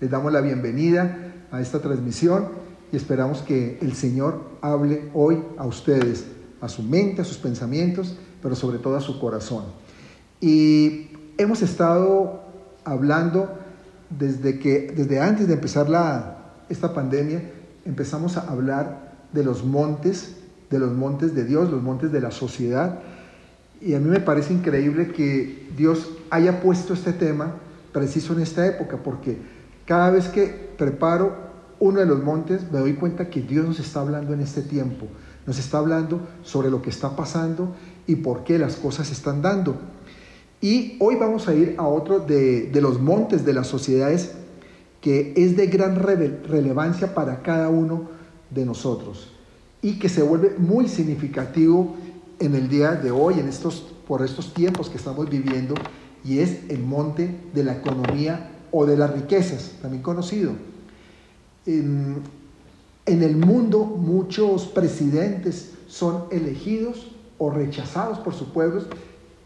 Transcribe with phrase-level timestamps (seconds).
[0.00, 1.18] Les damos la bienvenida
[1.50, 2.46] a esta transmisión
[2.92, 6.24] y esperamos que el Señor hable hoy a ustedes,
[6.60, 9.64] a su mente, a sus pensamientos, pero sobre todo a su corazón.
[10.40, 12.44] Y hemos estado
[12.84, 13.58] hablando
[14.16, 17.42] desde que desde antes de empezar la, esta pandemia
[17.84, 20.36] empezamos a hablar de los montes,
[20.70, 23.00] de los montes de Dios, los montes de la sociedad.
[23.80, 27.56] Y a mí me parece increíble que Dios haya puesto este tema
[27.92, 29.57] preciso en esta época, porque
[29.88, 31.34] cada vez que preparo
[31.80, 35.06] uno de los montes me doy cuenta que Dios nos está hablando en este tiempo,
[35.46, 37.74] nos está hablando sobre lo que está pasando
[38.06, 39.76] y por qué las cosas se están dando.
[40.60, 44.34] Y hoy vamos a ir a otro de, de los montes de las sociedades
[45.00, 48.10] que es de gran relevancia para cada uno
[48.50, 49.30] de nosotros
[49.80, 51.96] y que se vuelve muy significativo
[52.40, 55.74] en el día de hoy, en estos, por estos tiempos que estamos viviendo,
[56.22, 60.52] y es el monte de la economía o de las riquezas, también conocido.
[61.66, 62.22] En,
[63.06, 68.86] el mundo muchos presidentes son elegidos o rechazados por sus pueblos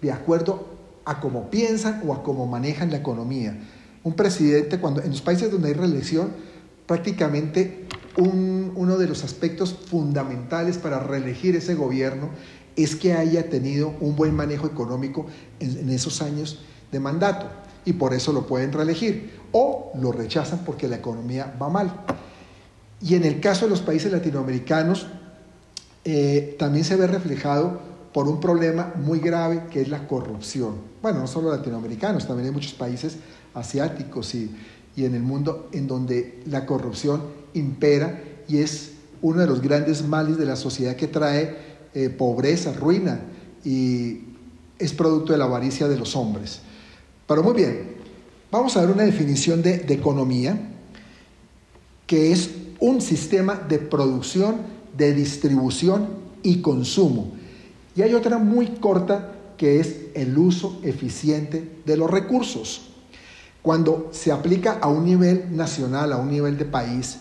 [0.00, 0.66] de acuerdo
[1.04, 3.60] a cómo piensan o a cómo manejan la economía.
[4.02, 6.32] Un presidente, cuando en los países donde hay reelección,
[6.86, 12.30] prácticamente uno de los aspectos fundamentales para reelegir ese gobierno
[12.76, 15.26] es que haya tenido un buen manejo económico
[15.60, 16.60] en, esos años
[16.90, 17.46] de mandato
[17.84, 22.04] y por eso lo pueden reelegir o lo rechazan porque la economía va mal.
[23.00, 25.06] Y en el caso de los países latinoamericanos,
[26.04, 27.80] eh, también se ve reflejado
[28.12, 30.74] por un problema muy grave que es la corrupción.
[31.00, 33.16] Bueno, no solo latinoamericanos, también hay muchos países
[33.54, 34.54] asiáticos y,
[34.96, 37.22] y en el mundo en donde la corrupción
[37.54, 41.56] impera y es uno de los grandes males de la sociedad que trae
[41.94, 43.20] eh, pobreza, ruina
[43.64, 44.20] y
[44.78, 46.60] es producto de la avaricia de los hombres.
[47.32, 47.94] Pero muy bien,
[48.50, 50.68] vamos a ver una definición de, de economía
[52.06, 54.56] que es un sistema de producción,
[54.94, 56.08] de distribución
[56.42, 57.32] y consumo.
[57.96, 62.90] Y hay otra muy corta que es el uso eficiente de los recursos.
[63.62, 67.16] Cuando se aplica a un nivel nacional, a un nivel de país,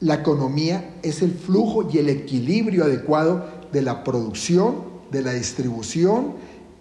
[0.00, 4.82] la economía es el flujo y el equilibrio adecuado de la producción,
[5.12, 6.32] de la distribución,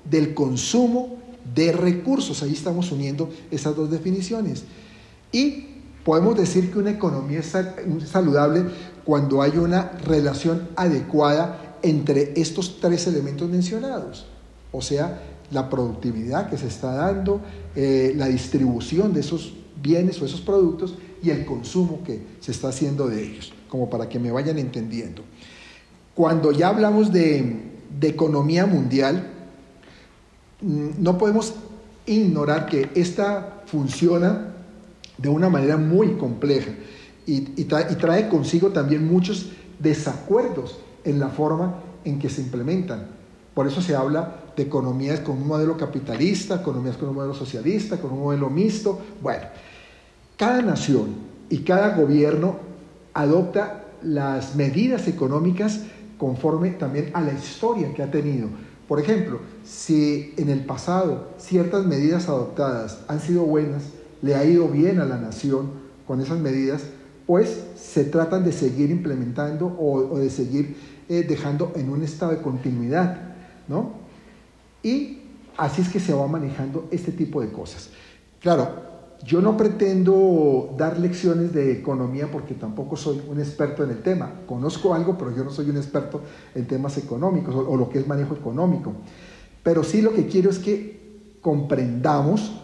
[0.10, 1.18] del consumo
[1.54, 2.44] de recursos.
[2.44, 4.64] Ahí estamos uniendo esas dos definiciones.
[5.32, 5.66] Y
[6.04, 7.54] podemos decir que una economía es
[8.10, 8.66] saludable
[9.04, 14.26] cuando hay una relación adecuada entre estos tres elementos mencionados.
[14.72, 15.22] O sea,
[15.52, 17.42] la productividad que se está dando,
[17.76, 22.70] eh, la distribución de esos bienes o esos productos y el consumo que se está
[22.70, 25.24] haciendo de ellos, como para que me vayan entendiendo.
[26.16, 27.60] Cuando ya hablamos de,
[28.00, 29.37] de economía mundial,
[30.62, 31.54] no podemos
[32.06, 34.54] ignorar que esta funciona
[35.18, 36.72] de una manera muy compleja
[37.26, 41.76] y, y, trae consigo también muchos desacuerdos en la forma
[42.06, 43.08] en que se implementan.
[43.54, 47.98] Por eso se habla de economías con un modelo capitalista, economías con un modelo socialista,
[47.98, 49.00] con un modelo mixto.
[49.22, 49.44] Bueno,
[50.38, 51.16] cada nación
[51.50, 52.56] y cada gobierno
[53.14, 55.82] adopta las medidas económicas
[56.18, 58.48] conforme también a la historia que ha tenido.
[58.88, 63.84] Por ejemplo, si en el pasado ciertas medidas adoptadas han sido buenas,
[64.22, 65.72] le ha ido bien a la nación
[66.08, 66.84] con esas medidas,
[67.26, 70.78] pues se tratan de seguir implementando o, de seguir
[71.10, 73.36] eh, dejando en un estado de continuidad,
[73.68, 73.92] ¿no?
[74.82, 75.20] Y
[75.58, 77.90] así es que se va manejando este tipo de cosas.
[78.40, 78.87] Claro,
[79.24, 84.42] yo no pretendo dar lecciones de economía porque tampoco soy un experto en el tema.
[84.46, 86.22] Conozco algo, pero yo no soy un experto
[86.54, 88.94] en temas económicos o, lo que es manejo económico.
[89.64, 92.62] Pero sí lo que quiero es que comprendamos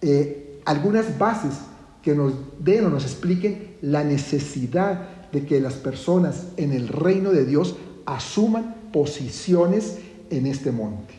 [0.00, 1.54] eh, algunas bases
[2.02, 7.30] que nos den o nos expliquen la necesidad de que las personas en el reino
[7.30, 7.76] de Dios
[8.06, 9.98] asuman posiciones
[10.30, 11.14] en este monte.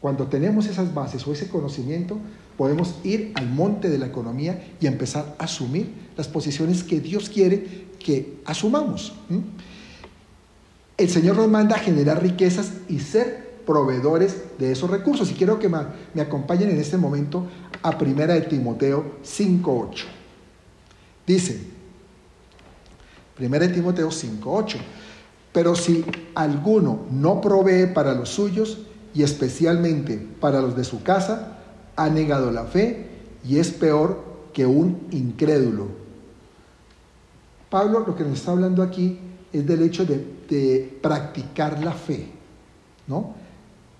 [0.00, 2.18] Cuando tenemos esas bases o ese conocimiento,
[2.56, 7.28] podemos ir al monte de la economía y empezar a asumir las posiciones que Dios
[7.28, 9.14] quiere que asumamos.
[10.96, 15.30] El Señor nos manda a generar riquezas y ser proveedores de esos recursos.
[15.30, 17.46] Y quiero que me acompañen en este momento
[17.82, 20.04] a Primera de Timoteo 5.8.
[21.26, 21.60] Dice,
[23.36, 24.76] Primera de Timoteo 5.8,
[25.52, 26.04] pero si
[26.34, 31.51] alguno no provee para los suyos, y especialmente para los de su casa,
[31.96, 33.06] ha negado la fe
[33.44, 34.22] y es peor
[34.52, 35.88] que un incrédulo.
[37.70, 39.18] Pablo lo que nos está hablando aquí
[39.52, 40.32] es del hecho de,
[41.00, 42.26] practicar la fe,
[43.06, 43.34] ¿no?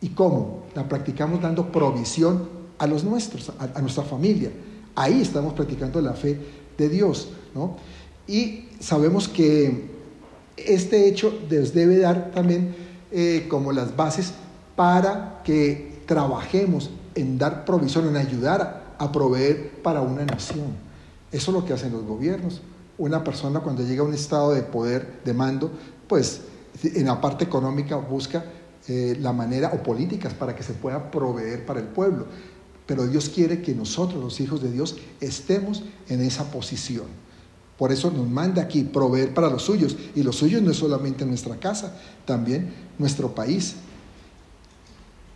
[0.03, 0.65] ¿Y cómo?
[0.75, 2.47] La practicamos dando provisión
[2.77, 4.51] a los nuestros, a, nuestra familia,
[4.95, 6.39] Ahí estamos practicando la fe
[6.77, 7.77] de Dios, ¿no?
[8.27, 9.91] Y sabemos que
[10.59, 12.75] este hecho nos debe dar también
[13.11, 14.35] eh, como las bases
[14.77, 20.77] para que trabajemos en dar provisión, en ayudar a, proveer para una nación.
[21.33, 22.63] Eso es lo que hacen los gobiernos.
[22.99, 25.73] Una persona cuando llega a un estado de poder, de mando,
[26.07, 26.43] pues
[26.83, 28.45] en la parte económica busca
[28.87, 32.27] eh, la manera o políticas para que se pueda proveer para el pueblo.
[32.87, 37.07] Pero Dios quiere que nosotros, los hijos de Dios, estemos en esa posición.
[37.79, 39.97] Por eso nos manda aquí proveer para los suyos.
[40.15, 43.75] Y los suyos no es solamente nuestra casa, también nuestro país.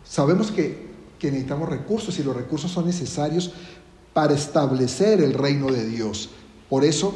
[0.05, 0.86] Sabemos que,
[1.23, 3.53] necesitamos recursos y los recursos son necesarios
[4.13, 6.31] para establecer el reino de Dios.
[6.69, 7.15] Por eso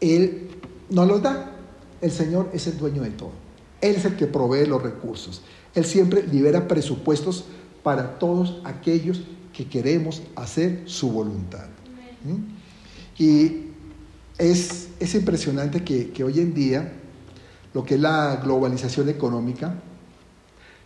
[0.00, 0.48] Él
[0.90, 1.50] nos los da.
[2.00, 3.32] El Señor es el dueño de todo.
[3.80, 5.42] Él es el que provee los recursos.
[5.74, 7.44] Él siempre libera presupuestos
[7.82, 9.22] para todos aquellos
[9.52, 11.66] que queremos hacer su voluntad.
[12.24, 13.22] ¿Mm?
[13.22, 13.72] Y
[14.38, 16.92] es, impresionante que, hoy en día
[17.74, 19.80] lo que es la globalización económica,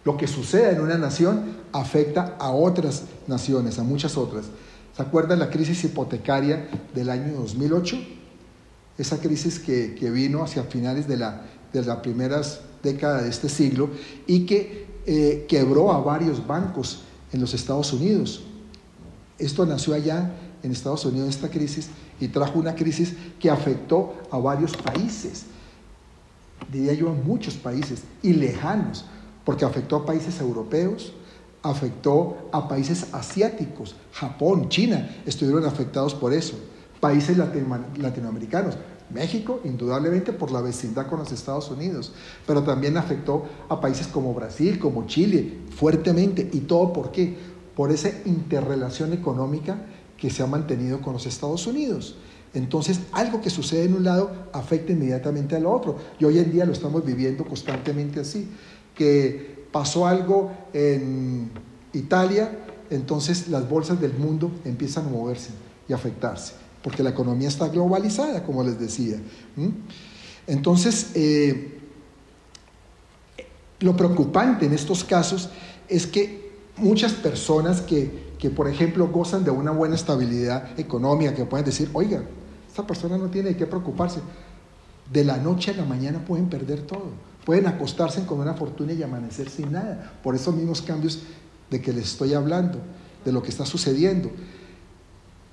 [0.06, 4.44] lo que sucede en una nación afecta a otras naciones, a muchas otras.
[4.97, 7.97] ¿Se acuerdan la crisis hipotecaria del año 2008?
[8.97, 11.43] Esa crisis que, vino hacia finales de, la,
[11.73, 13.91] de las primeras décadas de este siglo
[14.29, 17.02] y que eh, quebró a varios bancos
[17.32, 18.44] en los Estados Unidos.
[19.41, 20.31] Esto nació allá
[20.62, 21.88] en Estados Unidos, esta crisis,
[22.20, 25.47] y trajo una crisis que afectó a varios países,
[26.73, 29.05] diría yo a muchos países, y lejanos,
[29.46, 31.12] porque afectó a países europeos,
[31.62, 36.58] afectó a países asiáticos, Japón, China, estuvieron afectados por eso,
[36.98, 38.76] países latinoamericanos,
[39.08, 42.12] México, indudablemente por la vecindad con los Estados Unidos,
[42.44, 46.50] pero también afectó a países como Brasil, como Chile, fuertemente.
[46.52, 47.37] ¿Y todo por qué?
[47.76, 49.76] Por esa interrelación económica
[50.19, 52.16] que se ha mantenido con los Estados Unidos.
[52.52, 55.99] Entonces, algo que sucede en un lado afecta inmediatamente al otro.
[56.19, 58.49] Y hoy en día lo estamos viviendo constantemente así,
[58.96, 61.50] que pasó algo en
[61.93, 62.50] Italia,
[62.90, 65.50] entonces las bolsas del mundo empiezan a moverse
[65.88, 69.19] y afectarse, porque la economía está globalizada, como les decía.
[70.46, 71.78] Entonces, eh,
[73.81, 75.50] lo preocupante en estos casos
[75.88, 81.44] es que muchas personas que que, por ejemplo, gozan de una buena estabilidad económica, que
[81.44, 82.22] pueden decir, oiga,
[82.69, 84.20] esta persona no tiene de qué preocuparse.
[85.10, 87.10] De la noche a la mañana pueden perder todo.
[87.46, 90.19] Pueden acostarse con una fortuna y amanecer sin nada.
[90.25, 91.20] Por esos mismos cambios
[91.70, 92.81] de que les estoy hablando,
[93.25, 94.32] de lo que está sucediendo.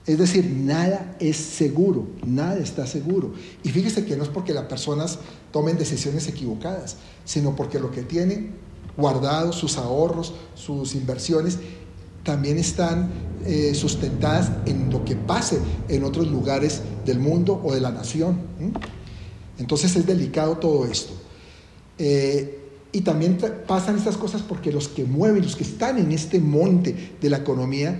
[0.08, 3.36] Es decir, nada es seguro, nada está seguro.
[3.62, 5.20] Y fíjese que no es porque las personas
[5.52, 8.56] tomen decisiones equivocadas, sino porque lo que tienen
[8.98, 11.60] guardados, sus ahorros, sus inversiones,
[12.24, 13.12] también están
[13.46, 18.40] eh, sustentadas en lo que pase en otros lugares del mundo o de la nación.
[19.60, 21.23] Entonces es delicado todo esto.
[21.98, 22.60] Eh,
[22.92, 27.16] y también pasan estas cosas porque los que mueven, los que están en este monte
[27.20, 28.00] de la economía,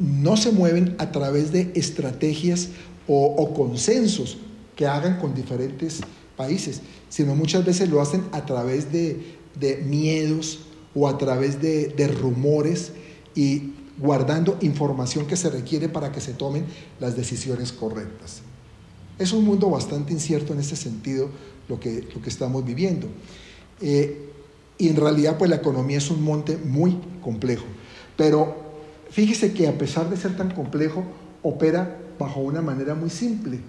[0.00, 2.68] no se mueven a través de estrategias
[3.06, 4.38] o, consensos
[4.74, 6.00] que hagan con diferentes
[6.36, 9.36] países, sino muchas veces lo hacen a través de,
[9.86, 10.58] miedos
[10.94, 12.92] o a través de, de rumores
[13.34, 16.64] y guardando información que se requiere para que se tomen
[16.98, 18.42] las decisiones correctas.
[19.18, 21.30] Es un mundo bastante incierto en este sentido
[21.68, 23.08] lo que, lo que estamos viviendo.
[23.80, 24.30] Eh,
[24.78, 27.64] y en realidad pues la economía es un monte muy complejo.
[28.16, 28.56] Pero
[29.10, 31.04] fíjese que a pesar de ser tan complejo,
[31.42, 33.60] opera bajo una manera muy simple,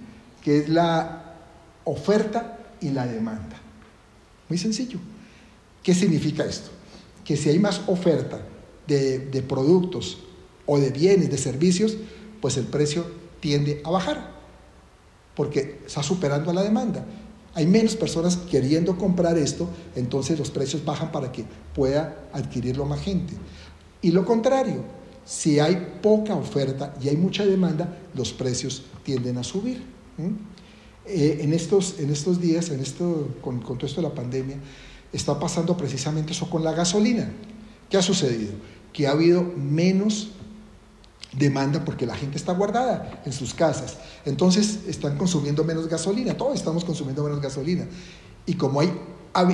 [0.41, 1.35] que es la
[1.83, 3.57] oferta y la demanda.
[4.49, 4.99] Muy sencillo.
[5.83, 6.69] ¿Qué significa esto?
[7.23, 8.41] Que si hay más oferta
[8.87, 10.19] de, productos
[10.65, 11.97] o de bienes, de servicios,
[12.41, 13.05] pues el precio
[13.39, 14.31] tiende a bajar,
[15.35, 17.05] porque está superando a la demanda.
[17.57, 23.01] Hay menos personas queriendo comprar esto, entonces los precios bajan para que pueda adquirirlo más
[23.01, 23.33] gente.
[23.99, 24.83] Y lo contrario,
[25.25, 29.81] si hay poca oferta y hay mucha demanda, los precios tienden a subir.
[31.07, 34.57] Eh, en, estos, en estos días, en esto, con, con todo esto de la pandemia,
[35.11, 37.27] está pasando precisamente eso con la gasolina.
[37.89, 38.51] ¿Qué ha sucedido?
[38.97, 40.31] que ha habido menos
[41.33, 43.97] demanda porque la gente está guardada en sus casas.
[44.25, 47.85] Entonces están consumiendo menos gasolina, todos estamos consumiendo menos gasolina.
[48.45, 48.91] Y como, hay,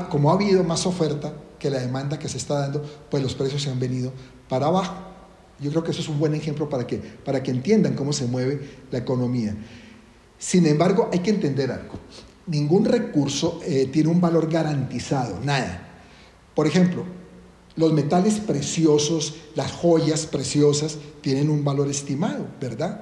[0.10, 3.62] como ha habido más oferta que la demanda que se está dando, pues los precios
[3.62, 4.12] se han venido
[4.50, 4.94] para abajo.
[5.60, 8.26] Yo creo que eso es un buen ejemplo para que, para que entiendan cómo se
[8.26, 9.56] mueve la economía.
[10.38, 11.94] Sin embargo, hay que entender algo.
[12.48, 15.88] Ningún recurso eh, tiene un valor garantizado, nada.
[16.54, 17.06] Por ejemplo,
[17.76, 23.02] los metales preciosos, las joyas preciosas, tienen un valor estimado, ¿verdad?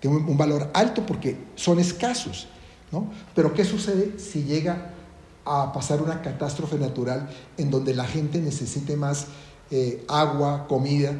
[0.00, 2.48] tienen un valor alto porque son escasos.
[2.92, 3.10] ¿no?
[3.34, 4.94] Pero ¿qué sucede si llega
[5.44, 9.26] a pasar una catástrofe natural en donde la gente necesite más
[9.70, 11.14] eh, agua, comida?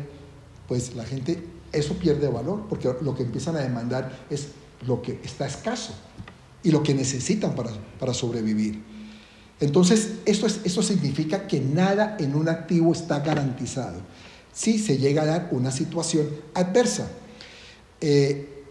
[0.67, 4.49] Pues la gente, eso pierde valor porque lo que empiezan a demandar es
[4.87, 5.93] lo que está escaso
[6.63, 8.83] y lo que necesitan para, para sobrevivir.
[9.61, 14.01] Entonces, esto, es, significa que nada en un activo está garantizado
[14.53, 17.09] si se llega a dar una situación adversa.
[18.01, 18.65] Eh,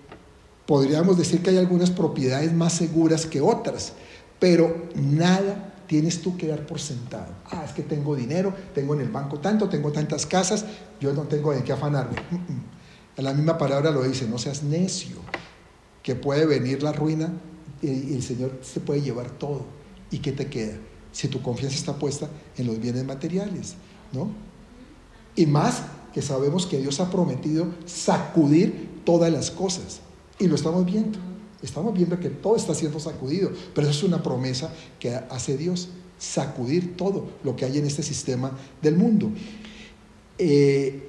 [0.66, 3.94] podríamos decir que hay algunas propiedades más seguras que otras,
[4.40, 7.34] pero nada tienes tú que dar por sentado.
[7.50, 10.66] Ah, es que tengo dinero, tengo en el banco tanto, tengo tantas casas,
[11.00, 12.18] yo no tengo de qué afanarme.
[13.16, 15.16] La misma palabra lo dice, no seas necio,
[16.04, 17.32] que puede venir la ruina
[17.82, 19.77] y el Señor se puede llevar todo.
[20.12, 20.78] ¿Y qué te queda?
[21.12, 23.76] Si tu confianza está puesta en los bienes materiales,
[24.12, 24.30] ¿no?
[25.36, 25.84] Y más
[26.14, 30.02] que sabemos que Dios ha prometido sacudir todas las cosas.
[30.40, 31.20] Y lo estamos viendo.
[31.62, 33.52] Estamos viendo que todo está siendo sacudido.
[33.74, 35.90] Pero eso es una promesa que hace Dios.
[36.18, 39.30] Sacudir todo lo que hay en este sistema del mundo.
[40.40, 41.08] Eh,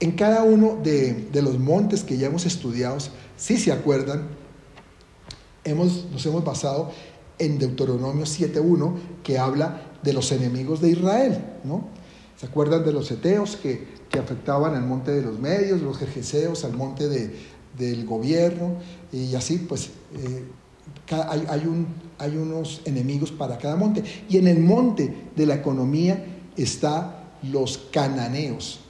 [0.00, 2.98] en cada uno de, los montes que ya hemos estudiado,
[3.36, 4.28] si se acuerdan,
[5.64, 6.92] hemos, nos hemos basado
[7.38, 11.88] en Deuteronomio 7.1, que habla de los enemigos de Israel, ¿no?
[12.38, 16.64] ¿Se acuerdan de los eteos que, que afectaban al monte de los medios, los jerjeseos
[16.64, 17.34] al monte de,
[17.78, 18.76] del gobierno?
[19.12, 20.44] Y así, pues, eh,
[21.10, 21.86] hay, hay, un,
[22.18, 24.04] hay unos enemigos para cada monte.
[24.28, 26.24] Y en el monte de la economía
[26.56, 28.80] está los cananeos,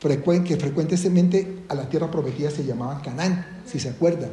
[0.00, 4.30] que frecuentemente a la tierra prometida se llamaban Canaán, si se acuerdan.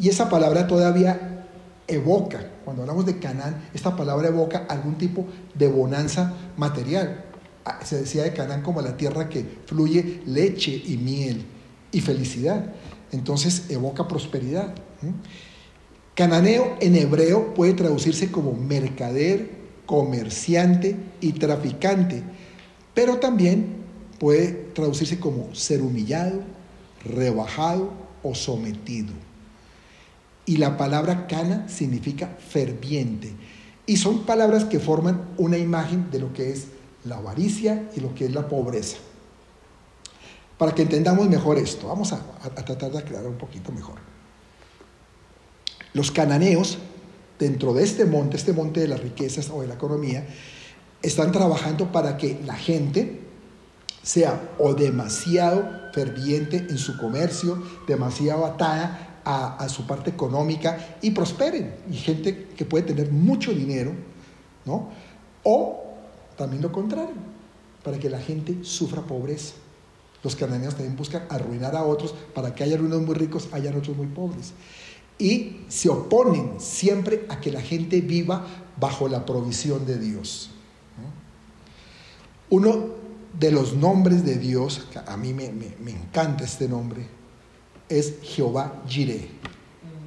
[0.00, 1.39] Y esa palabra todavía
[1.90, 7.24] evoca, cuando hablamos de Canaán, esta palabra evoca algún tipo de bonanza material.
[7.64, 11.44] Ah, se decía de Canaán como la tierra que fluye leche y miel
[11.92, 12.72] y felicidad.
[13.12, 14.74] Entonces evoca prosperidad.
[16.14, 19.50] Cananeo en hebreo puede traducirse como mercader,
[19.86, 22.22] comerciante y traficante,
[22.94, 23.80] pero también
[24.18, 26.42] puede traducirse como ser humillado,
[27.04, 27.90] rebajado
[28.22, 29.12] o sometido.
[30.50, 33.32] Y la palabra cana significa ferviente.
[33.86, 36.64] Y son palabras que forman una imagen de lo que es
[37.04, 38.96] la avaricia y lo que es la pobreza.
[40.58, 42.18] Para que entendamos mejor esto, vamos a,
[42.64, 44.00] tratar de aclarar un poquito mejor.
[45.92, 46.78] Los cananeos,
[47.38, 50.26] dentro de este monte, este monte de las riquezas o de la economía,
[51.00, 53.20] están trabajando para que la gente
[54.02, 61.74] sea o demasiado ferviente en su comercio, demasiado atada a, su parte económica y prosperen.
[61.90, 63.92] Y gente que puede tener mucho dinero,
[64.64, 64.88] ¿no?
[65.42, 65.84] O
[66.36, 67.14] también lo contrario,
[67.82, 69.54] para que la gente sufra pobreza.
[70.22, 73.96] Los cananeos también buscan arruinar a otros para que haya unos muy ricos, hayan otros
[73.96, 74.52] muy pobres.
[75.18, 78.46] Y se oponen siempre a que la gente viva
[78.78, 80.50] bajo la provisión de Dios.
[82.48, 83.00] Uno
[83.38, 87.06] de los nombres de Dios, a mí me, me encanta este nombre,
[87.90, 89.28] es Jehová Jireh.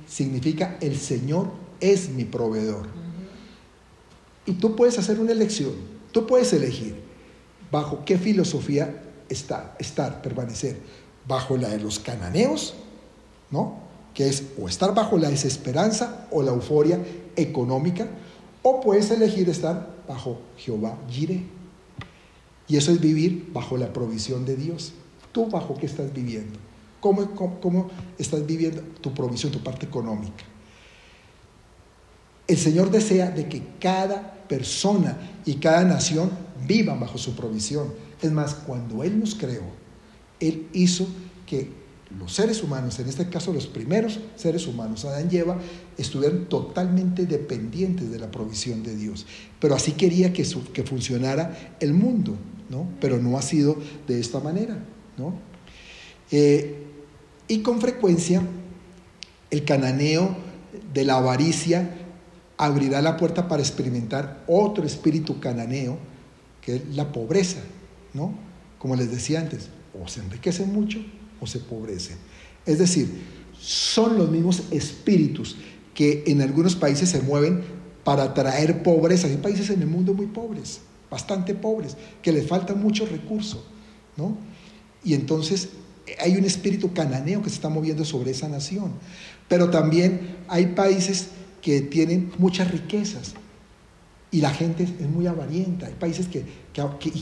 [0.08, 2.88] Significa el Señor es mi proveedor.
[4.46, 6.96] Y tú puedes hacer una elección Tú puedes elegir
[7.72, 10.78] bajo qué filosofía estar, estar, permanecer.
[11.28, 12.76] Bajo la de los cananeos,
[13.50, 13.80] ¿no?
[14.14, 17.00] Que es o estar bajo la desesperanza o la euforia
[17.36, 18.08] económica,
[18.62, 21.44] o puedes elegir estar bajo Jehová Jireh.
[22.68, 24.94] Y eso es vivir bajo la provisión de Dios.
[25.32, 26.60] ¿Tú bajo qué estás viviendo?
[27.04, 30.46] ¿Cómo, estás viviendo tu provisión, tu parte económica?
[32.48, 36.32] El Señor desea de que cada persona y cada nación
[36.66, 37.94] vivan bajo su provisión.
[38.22, 39.64] Es más, cuando Él nos creó,
[40.40, 41.06] Él hizo
[41.46, 41.72] que
[42.18, 45.58] los seres humanos, en este caso los primeros seres humanos, Adán y Eva,
[45.98, 49.26] estuvieran totalmente dependientes de la provisión de Dios.
[49.60, 52.38] Pero así quería que, que funcionara el mundo,
[52.70, 52.88] ¿no?
[53.02, 53.76] Pero no ha sido
[54.08, 54.78] de esta manera,
[55.18, 55.34] ¿no?
[56.32, 56.93] Eh,
[57.54, 58.42] y con frecuencia
[59.52, 60.36] el cananeo
[60.92, 61.88] de la avaricia
[62.58, 66.00] abrirá la puerta para experimentar otro espíritu cananeo,
[66.62, 67.60] que es la pobreza,
[68.16, 68.34] ¿no?
[68.80, 71.06] Como les decía antes, o se enriquecen mucho
[71.40, 72.18] o se pobrecen.
[72.66, 73.22] Es decir,
[73.60, 75.56] son los mismos espíritus
[75.94, 77.62] que en algunos países se mueven
[78.04, 79.28] para traer pobreza.
[79.28, 80.82] Hay países en el mundo muy pobres,
[81.12, 83.64] bastante pobres, que les falta mucho recurso,
[84.18, 84.38] ¿no?
[85.04, 85.70] Y entonces
[86.20, 88.94] hay un espíritu cananeo que se está moviendo sobre esa nación.
[89.48, 91.28] Pero también hay países
[91.62, 93.34] que tienen muchas riquezas
[94.32, 95.86] y la gente es muy avarienta.
[95.88, 96.44] Hay países que,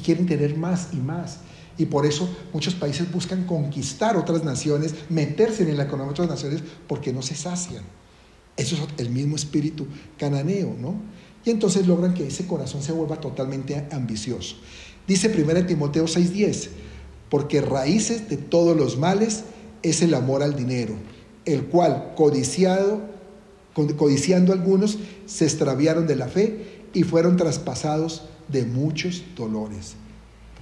[0.03, 1.39] quieren tener más y más.
[1.77, 6.29] Y por eso muchos países buscan conquistar otras naciones, meterse en la economía de otras
[6.29, 7.83] naciones, porque no se sacian.
[8.55, 10.95] Eso es el mismo espíritu cananeo, ¿no?
[11.43, 14.55] Y entonces logran que ese corazón se vuelva totalmente ambicioso.
[15.07, 16.69] Dice 1 Timoteo 6:10,
[17.31, 19.45] porque raíces de todos los males
[19.83, 20.95] es el amor al dinero,
[21.45, 22.99] el cual codiciado,
[23.73, 29.93] codiciando algunos, se extraviaron de la fe y fueron traspasados de muchos dolores.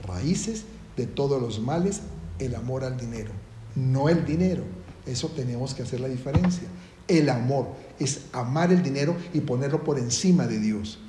[0.08, 2.02] Raíces de todos los males,
[2.38, 3.32] el amor al dinero,
[3.76, 4.62] no el dinero.
[5.08, 6.68] Eso tenemos que hacer la diferencia.
[7.08, 11.00] El amor es amar el dinero y ponerlo por encima de Dios.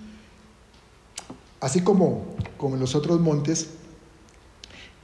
[1.61, 2.25] Así como,
[2.57, 3.69] como en los otros montes,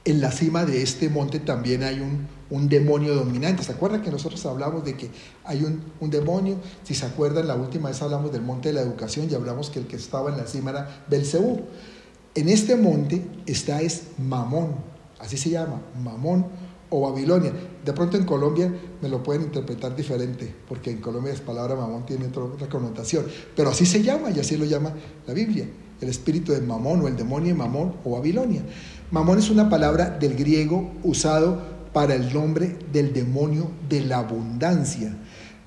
[0.07, 3.61] en la cima de este monte también hay un, un demonio dominante.
[3.61, 5.09] ¿Se acuerdan que nosotros hablamos de que
[5.43, 6.55] hay un, un, demonio?
[6.83, 9.79] Si se acuerdan, la última vez hablamos del monte de la educación y hablamos que
[9.79, 11.59] el que estaba en la cima era Belcebú.
[12.35, 14.75] En este monte está es Mamón,
[15.19, 16.45] así se llama, Mamón
[16.89, 17.51] o Babilonia.
[17.83, 22.05] De pronto en Colombia me lo pueden interpretar diferente, porque en Colombia la palabra Mamón
[22.05, 23.25] tiene otra connotación,
[23.57, 24.93] pero así se llama y así lo llama
[25.25, 25.67] la Biblia,
[25.99, 28.61] el espíritu de Mamón o el demonio de Mamón o Babilonia.
[29.09, 31.61] Mamón es una palabra del griego usado
[31.93, 35.15] para el nombre del demonio de la abundancia,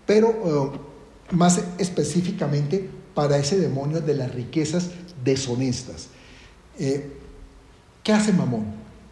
[0.07, 4.91] pero eh, más específicamente para ese demonio de las riquezas
[5.25, 6.09] deshonestas.
[6.79, 7.13] Eh,
[8.03, 8.67] ¿Qué hace Mamón?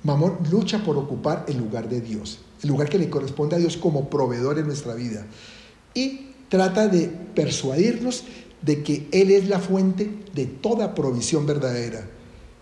[0.05, 3.79] Mamón lucha por ocupar el lugar de Dios, el lugar que le corresponde a Dios
[3.79, 5.27] como proveedor en nuestra vida.
[5.95, 8.25] Y trata de persuadirnos
[8.61, 12.07] de que Él es la fuente de toda provisión verdadera.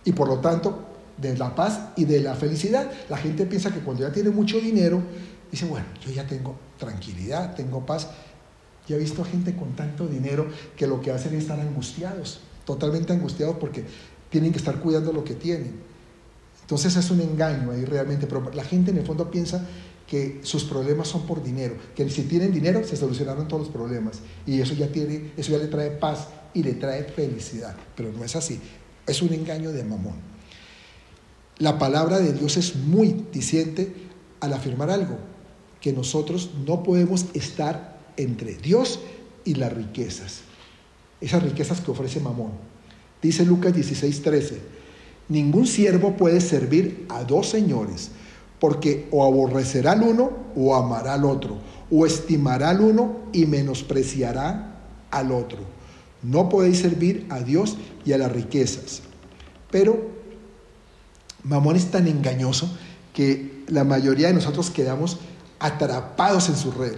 [0.05, 2.89] Y por lo tanto, de la paz y de la felicidad.
[3.09, 5.01] La gente piensa que cuando ya tiene mucho dinero,
[5.51, 8.07] dice, bueno, yo ya tengo tranquilidad, tengo paz.
[8.87, 13.13] Yo he visto gente con tanto dinero que lo que hacen es estar angustiados, totalmente
[13.13, 13.83] angustiados porque
[14.29, 15.73] tienen que estar cuidando lo que tienen.
[16.61, 19.65] Entonces es un engaño ahí realmente, pero la gente en el fondo piensa
[20.07, 24.19] que sus problemas son por dinero, que si tienen dinero se solucionaron todos los problemas
[24.45, 28.23] y eso ya tiene, eso ya le trae paz y le trae felicidad, pero no
[28.23, 28.59] es así,
[29.05, 30.36] es un engaño de mamón.
[31.59, 33.91] La palabra de Dios es muy diciente
[34.41, 35.17] al afirmar algo,
[35.81, 38.99] que nosotros no podemos estar entre Dios
[39.43, 40.41] y las riquezas,
[41.19, 42.51] esas riquezas que ofrece mamón.
[43.23, 44.59] Dice Lucas 16:13,
[45.29, 48.11] ningún siervo puede servir a dos señores,
[48.59, 51.57] porque o aborrecerá al uno o amará al otro,
[51.89, 55.59] o estimará al uno y menospreciará al otro.
[56.21, 59.01] No podéis servir a Dios y a las riquezas.
[59.71, 60.16] Pero
[61.47, 62.69] Mamón es tan engañoso
[63.13, 65.17] que la mayoría de nosotros quedamos
[65.59, 66.97] atrapados en su red.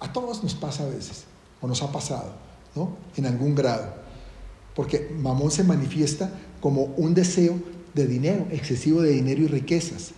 [0.00, 1.24] A todos nos pasa a veces,
[1.60, 2.32] o nos ha pasado,
[2.74, 2.96] ¿no?
[3.16, 3.94] En algún grado.
[4.74, 7.58] Porque mamón se manifiesta como un deseo
[7.94, 10.12] de dinero, excesivo de dinero y riquezas.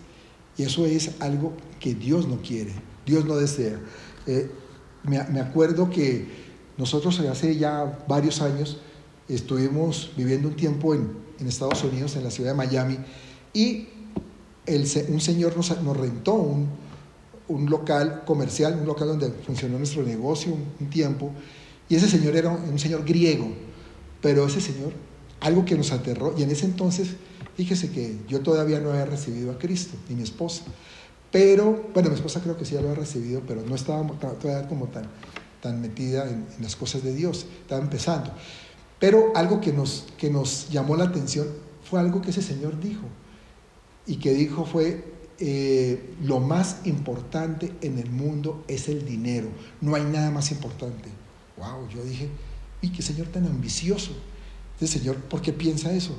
[0.57, 2.73] Y eso es algo que Dios no quiere,
[3.05, 3.79] Dios no desea.
[4.27, 4.51] Eh,
[5.03, 6.27] me, acuerdo que
[6.77, 8.77] nosotros hace ya varios años
[9.27, 12.97] estuvimos viviendo un tiempo en, Estados Unidos, en la ciudad de Miami,
[13.53, 13.87] y
[15.09, 21.31] un señor nos, rentó un, local comercial, un local donde funcionó nuestro negocio un tiempo,
[21.87, 23.47] y ese señor era un señor griego,
[24.21, 24.93] pero ese señor,
[25.39, 27.15] algo que nos aterró, y en ese entonces,
[27.55, 30.63] fíjese que yo todavía no había recibido a Cristo, ni mi esposa.
[31.31, 34.07] Pero, bueno, mi esposa creo que sí ya lo había recibido, pero no estaba
[34.39, 35.05] todavía como tan,
[35.61, 38.31] tan metida en, las cosas de Dios, estaba empezando.
[38.99, 41.47] Pero algo que nos, que nos llamó la atención
[41.83, 43.03] fue algo que ese señor dijo.
[44.09, 45.05] Y que dijo fue,
[45.37, 49.49] eh, lo más importante en el mundo es el dinero.
[49.81, 51.09] No hay nada más importante.
[51.57, 52.27] Wow, yo dije,
[52.81, 54.13] y qué Señor tan ambicioso.
[54.81, 56.15] Ese Señor, ¿por qué piensa eso?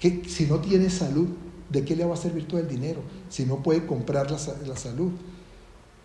[0.00, 1.28] Que si no tiene salud,
[1.68, 3.02] ¿de qué le va a servir todo el dinero?
[3.28, 5.12] Si no puede comprar la, la salud.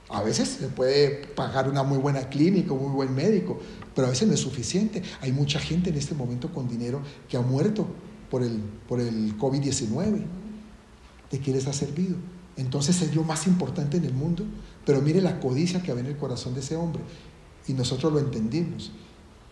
[0.10, 3.62] A veces se puede pagar una muy buena clínica, un muy buen médico,
[3.96, 5.02] pero a veces no es suficiente.
[5.22, 7.88] Hay mucha gente en este momento con dinero que ha muerto
[8.30, 8.60] por el,
[8.90, 10.43] por el COVID-19.
[11.34, 12.16] ¿De qué les ha servido?
[12.58, 14.46] Entonces es lo más importante en el mundo,
[14.86, 17.02] pero mire la codicia que había en el corazón de ese hombre.
[17.68, 18.92] Y nosotros lo entendimos.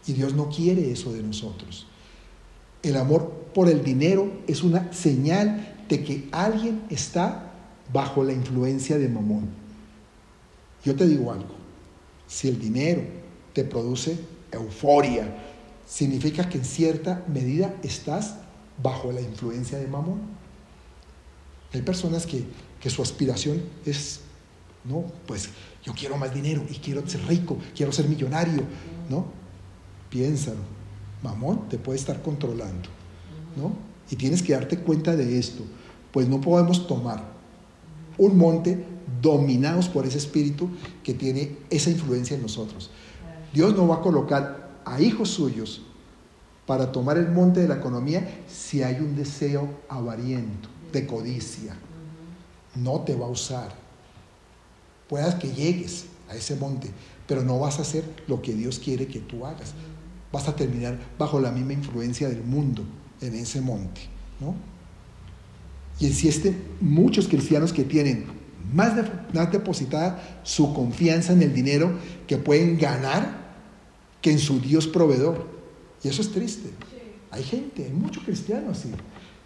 [0.05, 1.87] Y Dios no quiere eso de nosotros.
[2.83, 7.51] El amor por el dinero es una señal de que alguien está
[7.91, 9.49] bajo la influencia de Mamón.
[10.85, 11.55] Yo te digo algo,
[12.27, 13.01] si el dinero
[13.53, 14.19] te produce
[14.51, 15.35] euforia,
[15.87, 18.35] significa que en cierta medida estás
[18.83, 20.40] bajo la influencia de Mamón.
[21.73, 22.43] Hay personas que,
[22.79, 24.21] que su aspiración es,
[24.83, 25.49] no, pues
[25.83, 28.63] yo quiero más dinero y quiero ser rico, quiero ser millonario,
[29.09, 29.25] ¿no?
[30.09, 30.59] Piénsalo.
[31.23, 32.89] Mamón te puede estar controlando,
[33.55, 33.73] ¿no?
[34.09, 35.63] Y tienes que darte cuenta de esto,
[36.11, 37.23] pues no podemos tomar
[38.17, 38.85] un monte
[39.21, 40.69] dominados por ese espíritu
[41.03, 42.89] que tiene esa influencia en nosotros.
[43.53, 45.81] Dios no va a colocar a hijos suyos
[46.65, 51.75] para tomar el monte de la economía si hay un deseo avariento, de codicia.
[52.75, 53.73] No te va a usar.
[55.07, 56.89] Puedas que llegues a ese monte,
[57.27, 59.73] pero no vas a hacer lo que Dios quiere que tú hagas.
[60.31, 62.83] Vas a terminar bajo la misma influencia del mundo
[63.19, 64.01] en ese monte,
[64.39, 64.55] ¿no?
[65.99, 68.25] Y existen muchos cristianos que tienen
[68.73, 68.93] más,
[69.33, 71.91] más depositada su confianza en el dinero
[72.27, 73.41] que pueden ganar
[74.21, 75.47] que en su Dios proveedor.
[76.03, 76.69] Y eso es triste.
[77.29, 78.89] Hay gente, hay muchos cristianos así,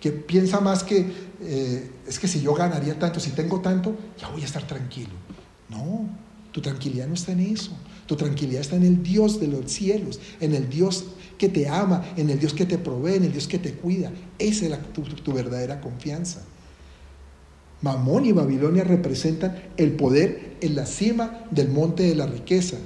[0.05, 1.03] que piensa más que
[1.41, 5.13] eh, es que si yo ganaría tanto, si tengo tanto, ya voy a estar tranquilo.
[5.67, 6.07] No,
[6.51, 7.71] tu tranquilidad no está en eso.
[8.05, 11.05] Tu tranquilidad está en el Dios de los cielos, en el Dios
[11.39, 14.11] que te ama, en el Dios que te provee, en el Dios que te cuida.
[14.37, 16.43] Esa es tu, verdadera confianza.
[17.81, 22.77] Mamón y Babilonia representan el poder en la cima del monte de la riqueza,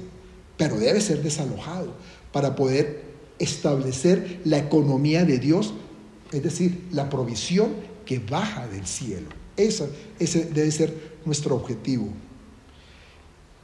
[0.56, 1.92] pero debe ser desalojado
[2.32, 3.02] para poder
[3.38, 5.74] establecer la economía de Dios,
[6.32, 7.70] es decir, la provisión
[8.04, 9.28] que baja del cielo.
[9.56, 12.08] ese debe ser nuestro objetivo.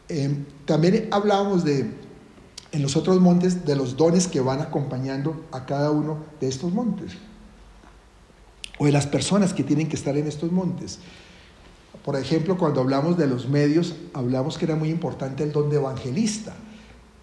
[0.08, 1.90] Em, también hablábamos de,
[2.72, 6.72] en los otros montes, de los dones que van acompañando a cada uno de estos
[6.72, 7.12] montes,
[8.78, 10.98] o de las personas que tienen que estar en estos montes.
[12.04, 15.76] Por ejemplo, cuando hablamos de los medios, hablamos que era muy importante el don de
[15.76, 16.54] evangelista.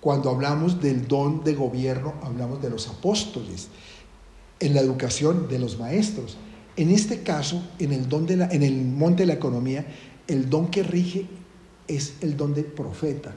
[0.02, 3.70] Cuando hablamos del don de gobierno, hablamos de los apóstoles.
[4.64, 6.38] En la educación, de los maestros.
[6.76, 9.86] En este caso, en el, don de la, en el monte de la economía,
[10.28, 11.28] el don que rige
[11.88, 13.36] es el don de profeta.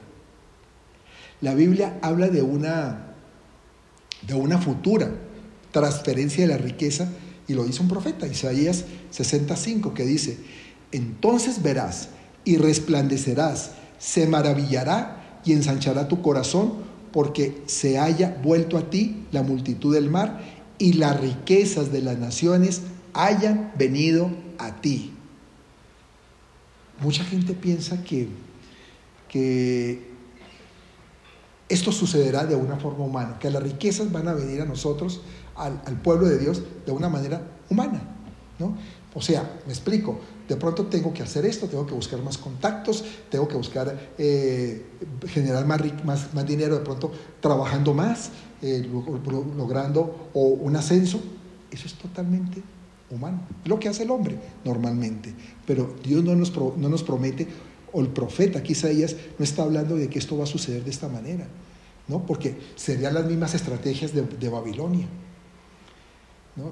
[1.41, 3.13] La Biblia habla de una,
[4.25, 5.11] de una futura
[5.71, 7.09] transferencia de la riqueza
[7.47, 10.37] y lo dice un profeta, Isaías 65, que dice,
[10.91, 12.09] entonces verás
[12.43, 16.73] y resplandecerás, se maravillará y ensanchará tu corazón
[17.11, 20.41] porque se haya vuelto a ti la multitud del mar
[20.77, 22.81] y las riquezas de las naciones
[23.13, 25.13] hayan venido a ti.
[26.99, 28.27] Mucha gente piensa que,
[29.29, 30.11] que
[31.69, 35.21] esto sucederá de una forma humana, que las riquezas van a venir a nosotros,
[35.55, 38.01] al, pueblo de Dios, de una manera humana.
[38.59, 38.77] ¿no?
[39.13, 43.03] O sea, me explico, de pronto tengo que hacer esto, tengo que buscar más contactos,
[43.29, 44.85] tengo que buscar eh,
[45.27, 48.31] generar más, más, más, dinero, de pronto trabajando más,
[48.61, 48.87] eh,
[49.57, 51.19] logrando o un ascenso.
[51.69, 52.61] Eso es totalmente
[53.09, 53.41] humano.
[53.65, 55.33] Lo que hace el hombre normalmente.
[55.65, 57.47] Pero Dios no nos, no nos promete,
[57.91, 61.07] o el profeta, Isaías, no está hablando de que esto va a suceder de esta
[61.09, 61.47] manera,
[62.07, 62.25] ¿no?
[62.25, 65.07] Porque serían las mismas estrategias de, de Babilonia.
[66.55, 66.71] ¿no?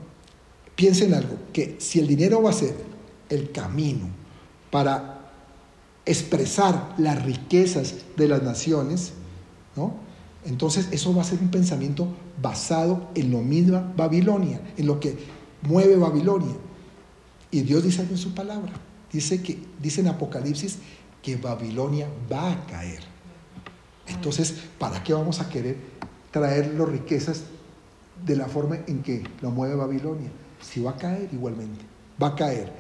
[0.76, 2.95] Piensen algo, que si el dinero va a ser
[3.30, 4.08] el camino
[4.72, 5.32] para
[6.06, 9.14] expresar las riquezas de las naciones,
[9.76, 10.06] ¿no?
[10.46, 12.08] Entonces eso va a ser un pensamiento
[12.42, 15.18] basado en lo mismo Babilonia, en lo que
[15.64, 16.56] mueve Babilonia.
[17.50, 18.72] Y Dios dice algo en su palabra.
[19.12, 20.78] Dice, que, dice en Apocalipsis
[21.22, 23.00] que Babilonia va a caer.
[24.08, 25.78] Entonces, ¿para qué vamos a querer
[26.32, 27.44] traer las riquezas
[28.24, 30.30] de la forma en que lo mueve Babilonia?
[30.62, 31.84] Si va a caer igualmente,
[32.22, 32.72] va a caer.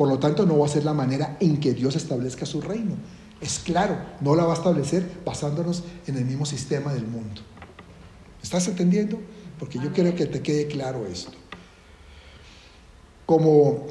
[0.00, 2.94] Por lo tanto, no va a ser la manera en que Dios establezca su reino.
[3.38, 7.42] Es claro, no la va a establecer basándonos en el mismo sistema del mundo.
[8.42, 9.20] ¿Estás entendiendo?
[9.58, 11.32] Porque yo quiero que te quede claro esto.
[13.26, 13.88] Como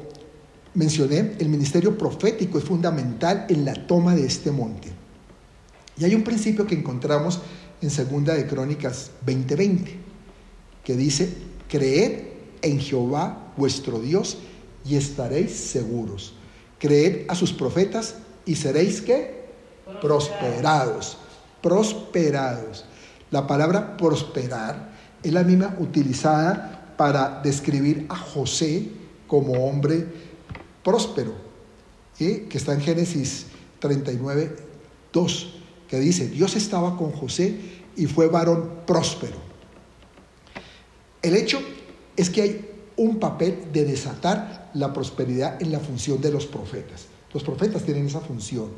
[0.74, 4.90] mencioné, el ministerio profético es fundamental en la toma de este monte.
[5.96, 7.40] Y hay un principio que encontramos
[7.80, 9.94] en Segunda de Crónicas 20:20,
[10.82, 11.32] que dice,
[11.68, 12.30] creed
[12.62, 14.38] en Jehová vuestro Dios
[14.84, 16.34] y estaréis seguros.
[16.78, 18.16] Creed a sus profetas
[18.46, 19.44] y seréis qué?
[20.00, 21.18] Prosperados.
[21.62, 22.84] Prosperados.
[23.30, 24.90] La palabra prosperar
[25.22, 28.90] es la misma utilizada para describir a José
[29.26, 30.06] como hombre
[30.82, 31.34] próspero,
[32.18, 33.46] que está en Génesis
[33.78, 34.56] 39,
[35.12, 37.58] 2, que dice, Dios estaba con José
[37.96, 39.36] y fue varón próspero.
[41.22, 41.60] El hecho
[42.16, 42.69] es que hay
[43.00, 47.06] un papel de desatar la prosperidad en la función de los profetas.
[47.32, 48.68] Los profetas tienen esa función.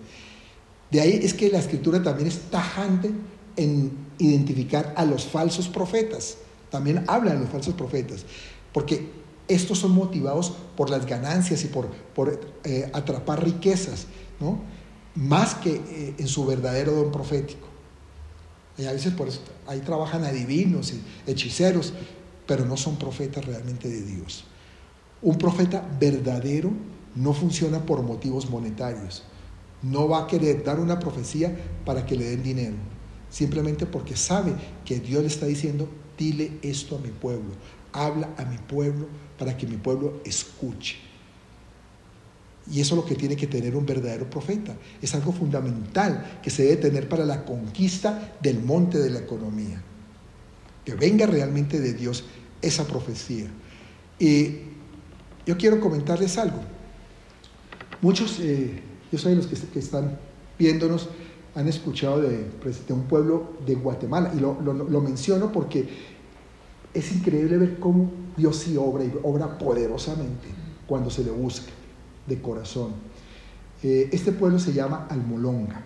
[0.92, 3.10] De ahí es que la escritura también es tajante
[3.56, 6.36] en identificar a los falsos profetas.
[6.70, 8.24] También habla de los falsos profetas.
[8.72, 9.10] Porque
[9.48, 14.06] estos son motivados por las ganancias y por, por eh, atrapar riquezas,
[14.38, 14.60] ¿no?
[15.16, 17.66] más que eh, en su verdadero don profético.
[18.78, 21.92] Y a veces por eso ahí trabajan adivinos y hechiceros,
[22.46, 24.44] pero no son profetas realmente de Dios.
[25.20, 26.72] Un profeta verdadero
[27.14, 29.22] no funciona por motivos monetarios.
[29.82, 32.76] No va a querer dar una profecía para que le den dinero,
[33.30, 37.50] simplemente porque sabe que Dios le está diciendo, dile esto a mi pueblo,
[37.92, 39.06] habla a mi pueblo
[39.38, 40.96] para que mi pueblo escuche.
[42.70, 44.76] Y eso es lo que tiene que tener un verdadero profeta.
[45.00, 49.82] Es algo fundamental que se debe tener para la conquista del monte de la economía.
[50.84, 52.24] Que venga realmente de Dios
[52.60, 53.46] esa profecía.
[54.18, 54.58] Y
[55.46, 56.58] yo quiero comentarles algo.
[58.00, 60.18] Muchos, eh, yo soy los que, están
[60.58, 61.08] viéndonos,
[61.54, 64.32] han escuchado de, pues, de, un pueblo de Guatemala.
[64.34, 65.88] Y lo, lo menciono porque
[66.94, 70.48] es increíble ver cómo Dios sí obra y obra poderosamente
[70.86, 71.70] cuando se le busca
[72.26, 72.92] de corazón.
[73.82, 75.82] Eh, este pueblo se llama Almolonga.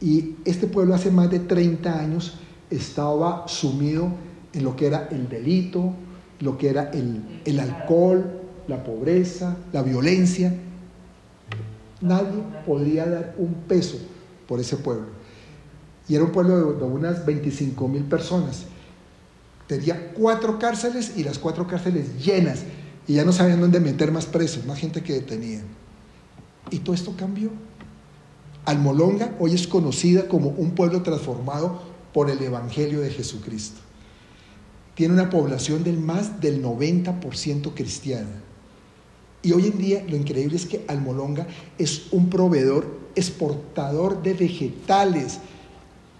[0.00, 2.34] Y este pueblo hace más de 30 años
[2.72, 4.08] estaba sumido
[4.52, 5.92] en lo que era el delito,
[6.40, 10.54] lo que era el, el alcohol, la pobreza, la violencia.
[12.00, 13.98] Nadie podría dar un peso
[14.48, 15.06] por ese pueblo.
[16.08, 18.64] Y era un pueblo de, unas 25 mil personas.
[19.66, 22.64] Tenía cuatro cárceles y las cuatro cárceles llenas
[23.06, 25.64] y ya no sabían dónde meter más presos, más gente que detenían.
[26.70, 27.50] Y todo esto cambió.
[28.64, 33.80] Almolonga hoy es conocida como un pueblo transformado por el Evangelio de Jesucristo.
[34.94, 38.42] Tiene una población del más del 90% cristiana.
[39.42, 41.46] Y hoy en día lo increíble es que Almolonga
[41.78, 45.40] es un proveedor exportador de vegetales,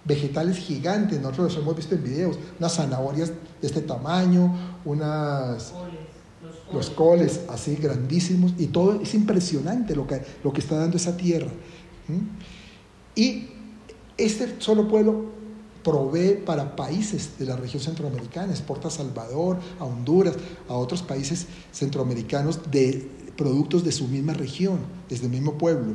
[0.03, 1.21] vegetales gigantes.
[1.21, 3.29] Nosotros los hemos visto en videos, unas zanahorias
[3.61, 4.53] de este tamaño,
[4.83, 5.73] unas
[6.73, 11.15] los coles así grandísimos, y todo es impresionante lo que, lo que está dando esa
[11.15, 11.51] tierra.
[13.15, 13.47] Y
[14.17, 15.42] este solo pueblo
[15.83, 20.35] provee para países de la región centroamericana, exporta a Salvador, a Honduras,
[20.67, 25.93] a otros países centroamericanos de productos de su misma región, desde el mismo pueblo.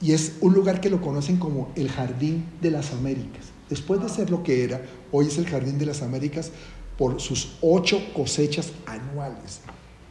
[0.00, 3.46] Y es un lugar que lo conocen como el Jardín de las Américas.
[3.68, 6.50] Después de ser lo que era, hoy es el Jardín de las Américas
[6.96, 9.60] por sus ocho cosechas anuales.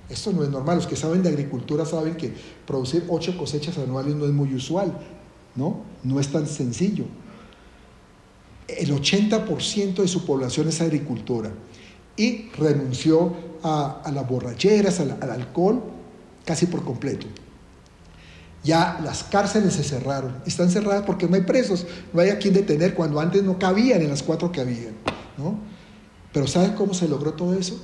[0.10, 0.78] Esto no es normal.
[0.78, 2.34] Los que saben de agricultura saben que
[2.66, 4.98] producir ocho cosechas anuales no es muy usual,
[5.56, 5.84] ¿no?
[6.04, 7.06] No es tan sencillo.
[8.78, 11.52] El 80% de su población es agricultura
[12.16, 15.84] y renunció a, las borracheras, al, al alcohol,
[16.46, 17.28] casi por completo.
[18.64, 20.36] Ya las cárceles se cerraron.
[20.46, 24.02] Están cerradas porque no hay presos, no hay a quien detener cuando antes no cabían
[24.02, 24.96] en las cuatro que habían.
[25.38, 25.58] ¿no?
[26.34, 27.80] Pero ¿saben cómo se logró todo eso?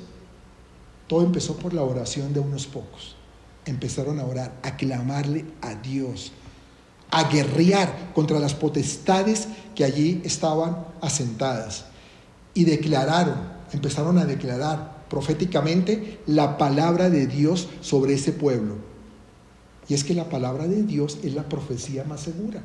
[1.07, 3.15] Todo empezó por la oración de unos pocos.
[3.65, 6.31] Empezaron a orar, a clamarle a Dios,
[7.11, 11.85] a guerrear contra las potestades que allí estaban asentadas.
[12.53, 13.35] Y declararon,
[13.71, 18.75] empezaron a declarar proféticamente la palabra de Dios sobre ese pueblo.
[19.87, 22.61] Y es que la palabra de Dios es la profecía más segura.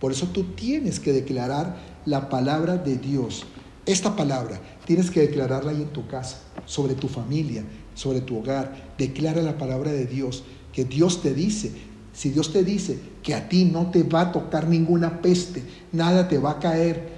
[0.00, 1.76] Por eso tú tienes que declarar
[2.06, 3.44] la palabra de Dios.
[3.86, 8.92] Esta palabra tienes que declararla ahí en tu casa, sobre tu familia, sobre tu hogar.
[8.96, 11.72] Declara la palabra de Dios, que Dios te dice.
[12.12, 16.28] Si Dios te dice que a ti no te va a tocar ninguna peste, nada
[16.28, 17.08] te va a caer,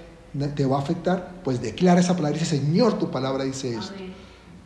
[0.54, 3.94] te va a afectar, pues declara esa palabra y dice, Señor, tu palabra dice esto.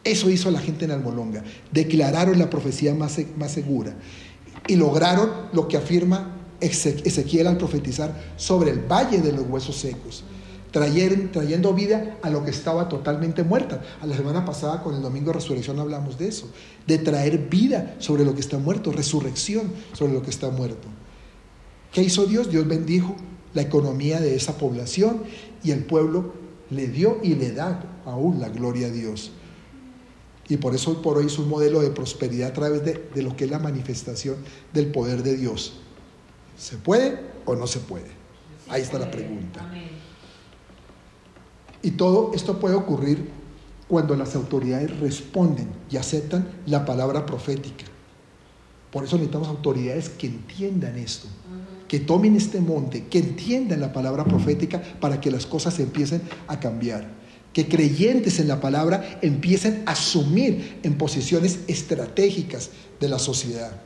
[0.05, 1.43] Eso hizo la gente en Almolonga.
[1.73, 3.95] Declararon la profecía más, más segura
[4.69, 10.25] y lograron lo que afirma Ezequiel al profetizar sobre el valle de los huesos secos
[10.81, 13.83] trayendo vida a lo que estaba totalmente muerta.
[14.01, 16.51] A la semana pasada con el Domingo de Resurrección hablamos de eso,
[16.87, 20.89] de traer vida sobre lo que está muerto, resurrección sobre lo que está muerto.
[21.93, 22.51] ¿Qué hizo Dios?
[22.51, 23.17] Dios bendijo
[23.55, 25.23] la economía de esa población
[25.65, 26.35] y el pueblo
[26.69, 29.33] le dio y le da aún la gloria a Dios.
[30.49, 33.23] Y por eso hoy por hoy es un modelo de prosperidad a través de, de
[33.23, 34.37] lo que es la manifestación
[34.73, 35.81] del poder de Dios.
[36.57, 38.11] ¿Se puede o no se puede?
[38.69, 39.69] Ahí está la pregunta.
[41.87, 43.29] Y todo esto puede ocurrir
[43.87, 47.85] cuando las autoridades responden y aceptan la palabra profética.
[48.90, 51.29] Por eso necesitamos autoridades que entiendan esto,
[51.87, 56.59] que tomen este monte, que entiendan la palabra profética para que las cosas empiecen a
[56.59, 57.07] cambiar.
[57.53, 63.86] Que creyentes en la palabra empiecen a asumir en posiciones estratégicas de la sociedad.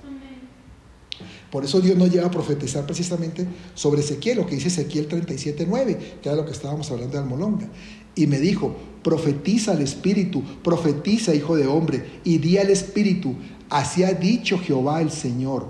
[1.50, 5.96] Por eso Dios nos lleva a profetizar precisamente sobre Ezequiel, lo que dice Ezequiel 37.9,
[6.22, 7.68] que era lo que estábamos hablando de Almolonga.
[8.14, 13.34] Y me dijo, profetiza al Espíritu, profetiza, hijo de hombre, y di al Espíritu,
[13.68, 15.66] así ha dicho Jehová el Señor.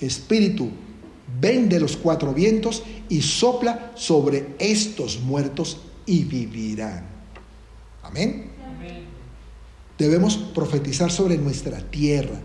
[0.00, 0.70] Espíritu,
[1.40, 7.06] ven de los cuatro vientos y sopla sobre estos muertos y vivirán.
[8.02, 8.50] Amén.
[9.98, 12.40] Debemos profetizar sobre nuestra tierra.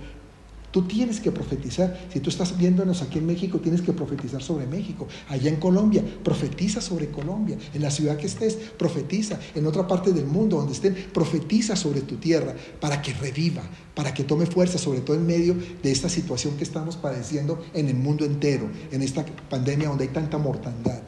[0.72, 2.00] Tú tienes que profetizar.
[2.14, 5.08] Si tú estás viéndonos aquí en México, tienes que profetizar sobre México.
[5.28, 7.58] Allá en Colombia, profetiza sobre Colombia.
[7.74, 9.40] En la ciudad que estés, profetiza.
[9.56, 13.64] En otra parte del mundo donde estén, profetiza sobre tu tierra para que reviva,
[13.96, 17.88] para que tome fuerza, sobre todo en medio de esta situación que estamos padeciendo en
[17.88, 21.02] el mundo entero, en esta pandemia donde hay tanta mortandad.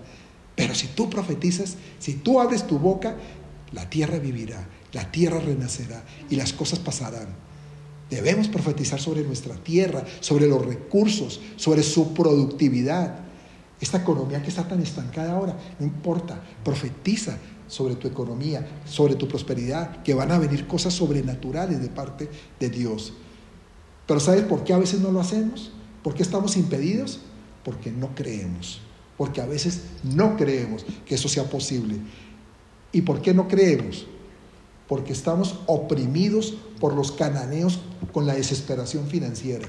[0.56, 3.16] Pero si tú profetizas, si tú abres tu boca,
[3.74, 7.51] la tierra vivirá, la tierra renacerá y las cosas pasarán.
[8.12, 13.20] Debemos profetizar sobre nuestra tierra, sobre los recursos, sobre su productividad.
[13.80, 19.30] Esta economía que está tan estancada ahora, no importa, profetiza sobre tu economía, sobre tu
[19.30, 23.14] prosperidad, que van a venir cosas sobrenaturales de parte de Dios.
[24.06, 25.72] Pero ¿sabes por qué a veces no lo hacemos?
[26.04, 27.22] ¿Por qué estamos impedidos?
[27.64, 28.82] Porque no creemos.
[29.18, 31.96] Porque a veces no creemos que eso sea posible.
[32.92, 34.06] ¿Y por qué no creemos?
[34.92, 37.80] Porque estamos oprimidos por los cananeos
[38.12, 39.66] con la desesperación financiera.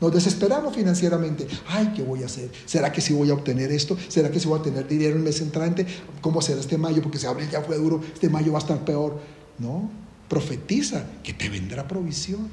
[0.00, 1.46] Nos desesperamos financieramente.
[1.68, 2.50] Ay, ¿qué voy a hacer?
[2.66, 3.96] ¿Será que sí voy a obtener esto?
[4.08, 5.86] ¿Será que sí voy a tener dinero el mes entrante?
[6.20, 7.00] ¿Cómo será este mayo?
[7.02, 9.20] Porque si abril ya fue duro, este mayo va a estar peor.
[9.60, 9.88] No,
[10.28, 12.48] profetiza que te vendrá provisión.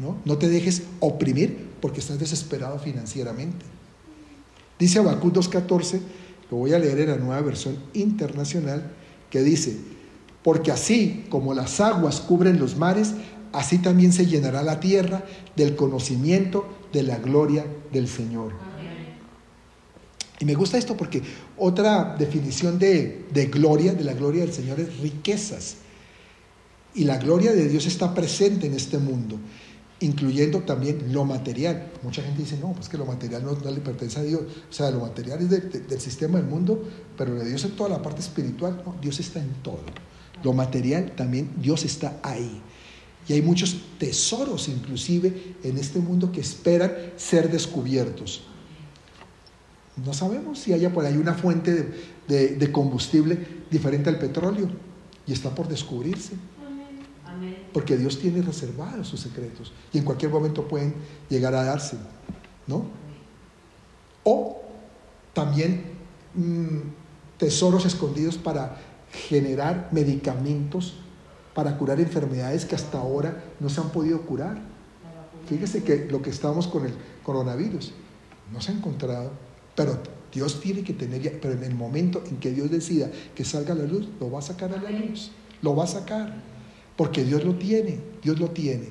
[0.00, 3.64] No, no te dejes oprimir porque estás desesperado financieramente.
[4.76, 6.00] Dice Habacuc 2.14,
[6.50, 8.90] lo voy a leer en la nueva versión internacional,
[9.30, 9.97] que dice,
[10.48, 13.12] porque así como las aguas cubren los mares,
[13.52, 15.22] así también se llenará la tierra
[15.56, 18.52] del conocimiento de la gloria del Señor.
[20.40, 21.20] Y me gusta esto porque
[21.58, 25.74] otra definición de, gloria, de la gloria del Señor, es riquezas.
[26.94, 29.38] Y la gloria de Dios está presente en este mundo
[30.00, 31.90] incluyendo también lo material.
[32.02, 34.42] Mucha gente dice, no, pues que lo material no, le pertenece a Dios.
[34.70, 38.00] O sea, lo material es del sistema del mundo, pero de Dios es toda la
[38.00, 38.80] parte espiritual.
[38.86, 39.80] No, Dios está en todo.
[40.42, 42.60] Lo material también, Dios está ahí.
[43.26, 48.42] Y hay muchos tesoros inclusive en este mundo que esperan ser descubiertos.
[50.04, 51.92] No sabemos si haya por ahí una fuente
[52.26, 54.68] de combustible diferente al petróleo
[55.26, 56.34] y está por descubrirse.
[57.72, 60.94] Porque Dios tiene reservados sus secretos y en cualquier momento pueden
[61.28, 61.96] llegar a darse,
[62.66, 62.86] ¿no?
[64.24, 64.62] O
[65.34, 65.84] también
[66.34, 66.78] mm,
[67.36, 68.80] tesoros escondidos para
[69.28, 70.94] generar medicamentos
[71.54, 74.60] para curar enfermedades que hasta ahora no se han podido curar.
[75.48, 77.92] Fíjese que lo que estamos con el coronavirus
[78.52, 79.32] no se ha encontrado,
[79.74, 79.98] pero
[80.32, 83.72] Dios tiene que tener, ya, pero en el momento en que Dios decida que salga
[83.72, 85.30] a la luz, lo va a sacar a la luz,
[85.62, 86.42] lo va a sacar.
[86.96, 88.88] Porque Dios lo tiene, Dios lo tiene.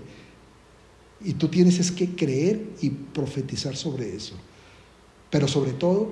[1.21, 4.35] Y tú tienes es que creer y profetizar sobre eso.
[5.29, 6.09] Pero sobre todo,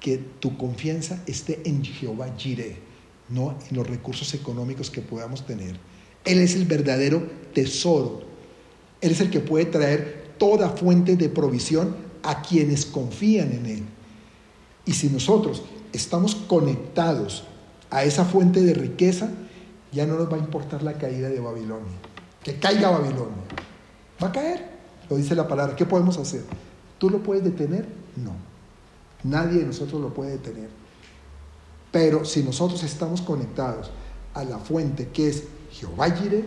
[0.00, 2.76] que tu confianza esté en Jehová Jireh,
[3.28, 5.76] no en los recursos económicos que podamos tener.
[6.24, 8.22] Él es el verdadero tesoro.
[9.00, 13.82] Él es el que puede traer toda fuente de provisión a quienes confían en Él.
[14.86, 17.44] Y si nosotros estamos conectados
[17.90, 19.30] a esa fuente de riqueza,
[19.92, 21.92] ya no nos va a importar la caída de Babilonia.
[22.42, 23.44] Que caiga Babilonia.
[24.22, 24.68] Va a caer,
[25.08, 25.76] lo dice la palabra.
[25.76, 26.42] ¿Qué podemos hacer?
[26.98, 27.86] ¿Tú lo puedes detener?
[28.16, 28.32] No.
[29.22, 30.68] Nadie de nosotros lo puede detener.
[31.94, 33.90] Pero si nosotros estamos conectados
[34.34, 36.44] a la fuente que es Jehová Jireh,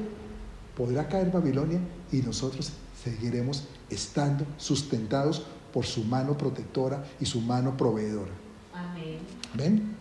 [0.76, 1.80] podrá caer Babilonia
[2.12, 2.72] y nosotros
[3.04, 8.32] seguiremos estando sustentados por su mano protectora y su mano proveedora.
[8.74, 9.20] Amén.
[9.56, 9.96] ¿Ven?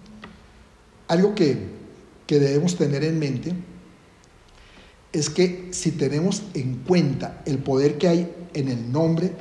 [1.07, 1.77] Algo que
[2.27, 3.55] que debemos tener en mente
[5.13, 9.33] es que si tenemos en cuenta el poder que hay en el nombre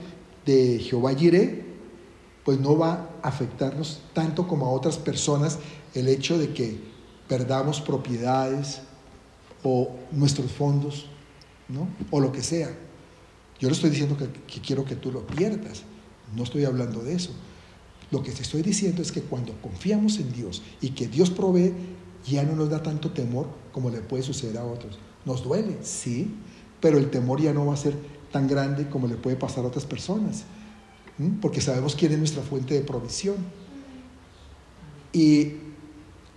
[0.46, 1.66] de Jehová Jireh,
[2.46, 5.60] pues no va afectarnos tanto como a otras personas
[5.94, 6.80] el hecho de que
[7.28, 8.82] perdamos propiedades
[9.64, 11.08] o nuestros fondos,
[11.68, 11.88] ¿no?
[12.12, 12.70] O lo que sea.
[13.60, 15.84] Yo no estoy diciendo que, que quiero que tú lo pierdas,
[16.36, 17.32] no estoy hablando de eso.
[18.12, 21.74] Lo que te estoy diciendo es que cuando confiamos en Dios y que Dios provee,
[22.28, 24.98] ya no nos da tanto temor como le puede suceder a otros.
[25.26, 26.34] Nos duele, sí,
[26.80, 27.96] pero el temor ya no va a ser
[28.32, 30.44] tan grande como le puede pasar a otras personas,
[31.42, 33.36] porque sabemos quién es nuestra fuente de provisión.
[35.14, 35.54] Y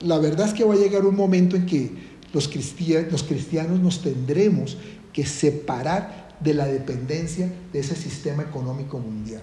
[0.01, 1.91] la verdad es que va a llegar un momento en que
[2.33, 4.77] los, cristianos, los cristianos nos tendremos
[5.13, 9.43] que separar de la dependencia de ese sistema económico mundial.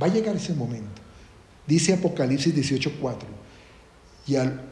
[0.00, 1.00] Va a llegar ese momento.
[1.66, 3.26] Dice Apocalipsis 18:4.
[4.26, 4.68] Y al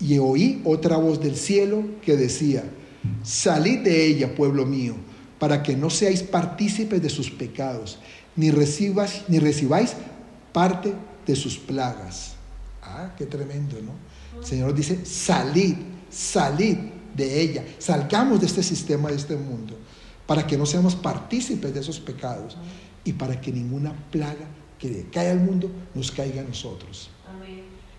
[0.00, 2.64] y oí otra voz del cielo que decía,
[3.22, 4.94] salid de ella, pueblo mío,
[5.38, 7.98] para que no seáis partícipes de sus pecados,
[8.38, 9.94] ni, recibas, ni recibáis
[10.52, 10.94] parte
[11.26, 12.36] de sus plagas.
[12.82, 13.92] Ah, qué tremendo, ¿no?
[14.40, 15.74] El Señor dice, salid,
[16.08, 16.78] salid
[17.14, 19.76] de ella, salgamos de este sistema, de este mundo,
[20.24, 22.56] para que no seamos partícipes de esos pecados
[23.04, 24.46] y para que ninguna plaga
[24.78, 27.10] que cae al mundo nos caiga a nosotros.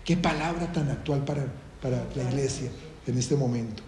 [0.04, 1.44] Qué palabra tan actual para,
[1.82, 2.70] para la iglesia
[3.06, 3.82] en este momento.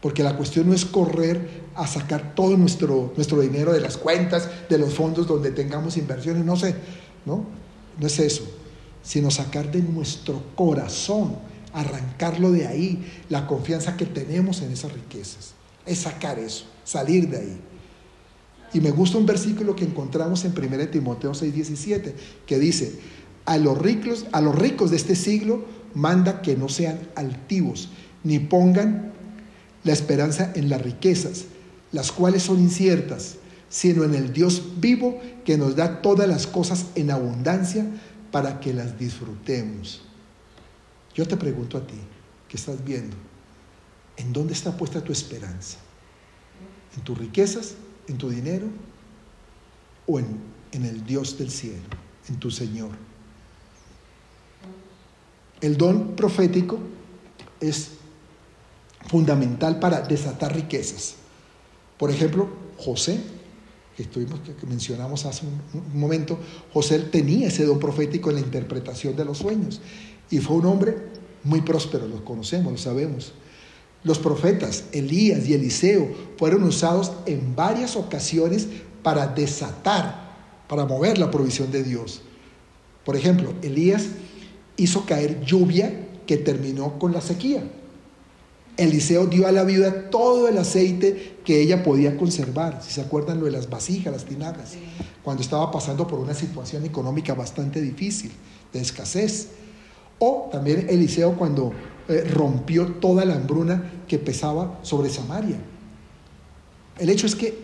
[0.00, 4.48] Porque la cuestión no es correr a sacar todo nuestro, nuestro dinero de las cuentas,
[4.68, 6.74] de los fondos donde tengamos inversiones, no sé,
[7.26, 7.44] ¿no?
[7.98, 8.44] No es eso,
[9.02, 11.36] sino sacar de nuestro corazón,
[11.72, 15.52] arrancarlo de ahí, la confianza que tenemos en esas riquezas.
[15.84, 17.60] Es sacar eso, salir de ahí.
[18.72, 22.14] Y me gusta un versículo que encontramos en 1 Timoteo 6:17,
[22.46, 22.98] que dice,
[23.44, 27.90] a los, ricos, a los ricos de este siglo manda que no sean altivos,
[28.22, 29.12] ni pongan
[29.84, 31.44] la esperanza en las riquezas,
[31.92, 33.36] las cuales son inciertas,
[33.68, 37.86] sino en el Dios vivo que nos da todas las cosas en abundancia
[38.30, 40.02] para que las disfrutemos.
[41.14, 41.98] Yo te pregunto a ti,
[42.48, 43.16] que estás viendo,
[44.16, 45.78] ¿en dónde está puesta tu esperanza?
[46.96, 47.74] ¿En tus riquezas?
[48.08, 48.66] ¿En tu dinero?
[50.06, 50.26] ¿O en,
[50.72, 51.82] en el Dios del cielo?
[52.28, 52.90] ¿En tu Señor?
[55.60, 56.78] El don profético
[57.60, 57.90] es
[59.06, 61.14] fundamental para desatar riquezas.
[61.98, 62.48] Por ejemplo,
[62.78, 63.20] José,
[63.96, 66.38] que, estuvimos, que mencionamos hace un, momento,
[66.72, 69.80] José tenía ese don profético en la interpretación de los sueños
[70.30, 70.96] y fue un hombre
[71.44, 73.32] muy próspero, lo conocemos, lo sabemos.
[74.02, 78.66] Los profetas Elías y Eliseo fueron usados en varias ocasiones
[79.02, 80.30] para desatar,
[80.68, 82.22] para mover la provisión de Dios.
[83.04, 84.06] Por ejemplo, Elías
[84.76, 87.62] hizo caer lluvia que terminó con la sequía.
[88.80, 92.82] Eliseo dio a la viuda todo el aceite que ella podía conservar.
[92.82, 94.72] Si se acuerdan lo de las vasijas, las tinajas,
[95.22, 98.32] cuando estaba pasando por una situación económica bastante difícil,
[98.72, 99.48] de escasez.
[100.18, 101.72] O también Eliseo cuando
[102.08, 105.58] eh, rompió toda la hambruna que pesaba sobre Samaria.
[106.98, 107.58] El hecho es que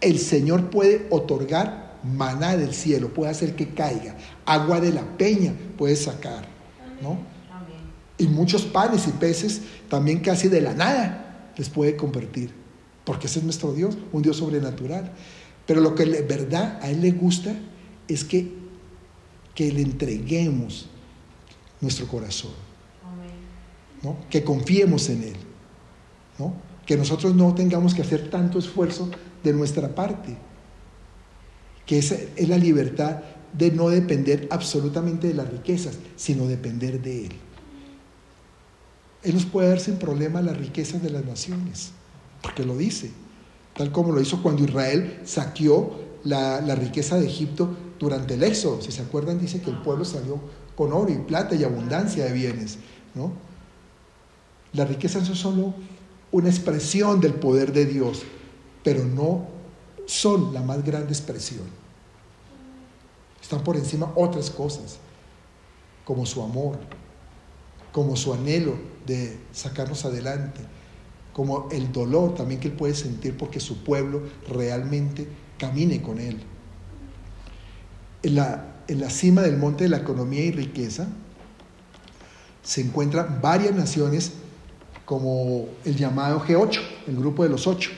[0.00, 4.16] el Señor puede otorgar maná del cielo, puede hacer que caiga,
[4.46, 6.46] agua de la peña puede sacar,
[7.02, 7.18] ¿no?
[8.18, 12.52] Y muchos panes y peces también casi de la nada les puede convertir.
[13.04, 15.12] Porque ese es nuestro Dios, un Dios sobrenatural.
[15.66, 17.54] Pero lo que de verdad a Él le gusta
[18.08, 18.52] es que,
[19.54, 20.88] que le entreguemos
[21.80, 22.52] nuestro corazón.
[24.02, 24.16] ¿no?
[24.30, 25.36] Que confiemos en Él.
[26.38, 26.54] ¿no?
[26.86, 29.10] Que nosotros no tengamos que hacer tanto esfuerzo
[29.44, 30.36] de nuestra parte.
[31.86, 33.20] Que esa es la libertad
[33.52, 37.32] de no depender absolutamente de las riquezas, sino depender de Él.
[39.22, 41.90] Él nos puede dar sin problema las riquezas de las naciones,
[42.42, 43.10] porque lo dice,
[43.76, 48.80] tal como lo hizo cuando Israel saqueó la, riqueza de Egipto durante el éxodo.
[48.80, 50.40] Si se acuerdan, dice que el pueblo salió
[50.76, 52.78] con oro y plata y abundancia de bienes.
[53.14, 53.32] ¿no?
[54.72, 55.74] Las riquezas son solo
[56.30, 58.22] una expresión del poder de Dios,
[58.84, 59.46] pero no
[60.06, 61.64] son la más grande expresión.
[63.42, 64.98] Están por encima otras cosas,
[66.04, 66.78] como su amor,
[67.92, 68.74] como su anhelo
[69.08, 70.60] de sacarnos adelante,
[71.32, 75.26] como el dolor también que él puede sentir porque su pueblo realmente
[75.58, 76.38] camine con él.
[78.22, 81.08] En la, en la cima del monte de la economía y riqueza
[82.62, 84.32] se encuentran varias naciones
[85.04, 87.90] como el llamado G8, el grupo de los ocho,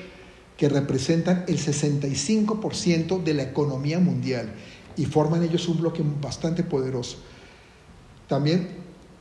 [0.56, 4.52] que representan el 65% de la economía mundial
[4.96, 7.18] y forman ellos un bloque bastante poderoso.
[8.28, 8.68] También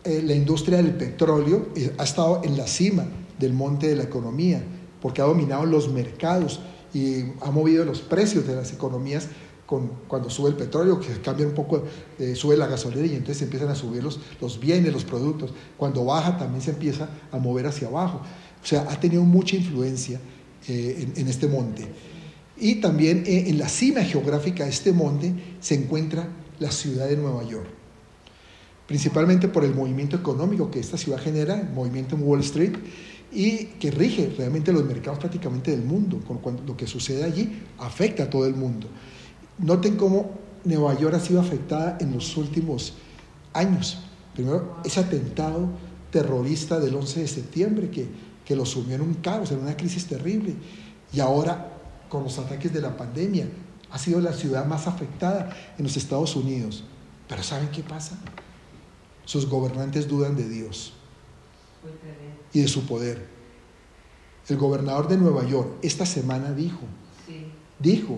[0.10, 3.06] eh, la industria del petróleo eh, ha estado en la cima
[3.38, 4.64] del monte de la economía,
[5.00, 6.62] porque ha dominado los mercados
[6.96, 9.28] y ha movido los precios de las economías
[9.68, 11.84] con, cuando sube el petróleo, que cambia un poco,
[12.18, 15.54] eh, sube la gasolina y entonces empiezan a subir los, los bienes, los productos.
[15.78, 18.22] Cuando baja también se empieza a mover hacia abajo.
[18.64, 20.20] O sea, ha tenido mucha influencia
[20.68, 21.88] en, en, este monte.
[22.58, 27.44] Y también en la cima geográfica de este monte se encuentra la ciudad de Nueva
[27.44, 27.79] York
[28.90, 32.74] principalmente por el movimiento económico que esta ciudad genera, el movimiento en Wall Street,
[33.32, 36.20] y que rige realmente los mercados prácticamente del mundo.
[36.66, 38.88] Lo que sucede allí afecta a todo el mundo.
[39.60, 40.32] Noten cómo
[40.64, 42.96] Nueva York ha sido afectada en los últimos
[43.54, 44.00] años.
[44.34, 45.70] Primero, ese atentado
[46.10, 48.08] terrorista del 11 de septiembre que,
[48.44, 50.56] que lo sumió en un caos, en una crisis terrible.
[51.14, 51.74] Y ahora,
[52.10, 53.48] con los ataques de la pandemia,
[53.92, 56.86] ha sido la ciudad más afectada en los Estados Unidos.
[57.28, 58.18] Pero ¿saben qué pasa?
[59.30, 60.92] Sus gobernantes dudan de Dios
[62.52, 63.28] y de su poder.
[64.48, 66.80] El gobernador de Nueva York esta semana dijo,
[67.78, 68.18] dijo,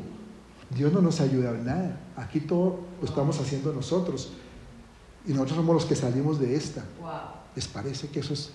[0.70, 4.32] Dios no nos ayuda en nada, aquí todo lo estamos haciendo nosotros.
[5.28, 6.86] Y nosotros somos los que salimos de esta.
[7.58, 8.52] les parece que eso es,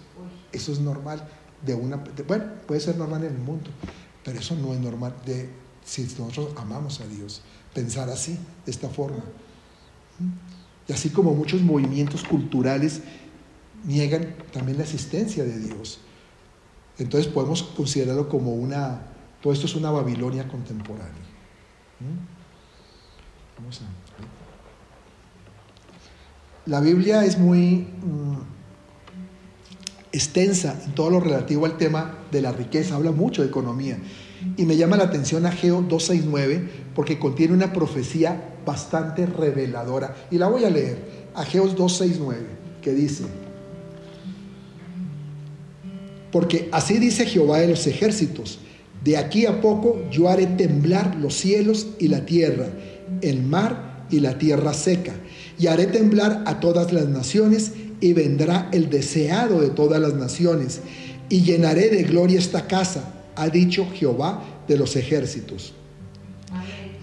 [0.50, 1.28] eso es normal
[1.60, 2.02] de una...
[2.26, 3.68] bueno, puede ser normal en el mundo,
[4.24, 5.50] pero eso no es normal de,
[5.84, 7.42] si nosotros amamos a Dios,
[7.74, 9.22] pensar así, de esta forma.
[10.88, 13.02] Y así como muchos movimientos culturales
[13.84, 16.00] niegan también la existencia de Dios.
[16.98, 19.02] Entonces podemos considerarlo como una,
[19.42, 21.12] todo esto es una Babilonia contemporánea.
[23.58, 24.06] Vamos a
[26.66, 28.38] la Biblia es muy mm,
[30.12, 33.98] extensa en todo lo relativo al tema de la riqueza, habla mucho de economía.
[34.56, 40.14] Y me llama la atención Ageo 269 porque contiene una profecía bastante reveladora.
[40.30, 40.98] Y la voy a leer.
[41.34, 42.40] Ageo 269,
[42.80, 43.24] que dice,
[46.32, 48.58] porque así dice Jehová de los ejércitos,
[49.04, 52.66] de aquí a poco yo haré temblar los cielos y la tierra,
[53.20, 55.12] el mar y la tierra seca
[55.58, 60.80] y haré temblar a todas las naciones, y vendrá el deseado de todas las naciones,
[61.28, 65.74] y llenaré de gloria esta casa, ha dicho Jehová de los ejércitos.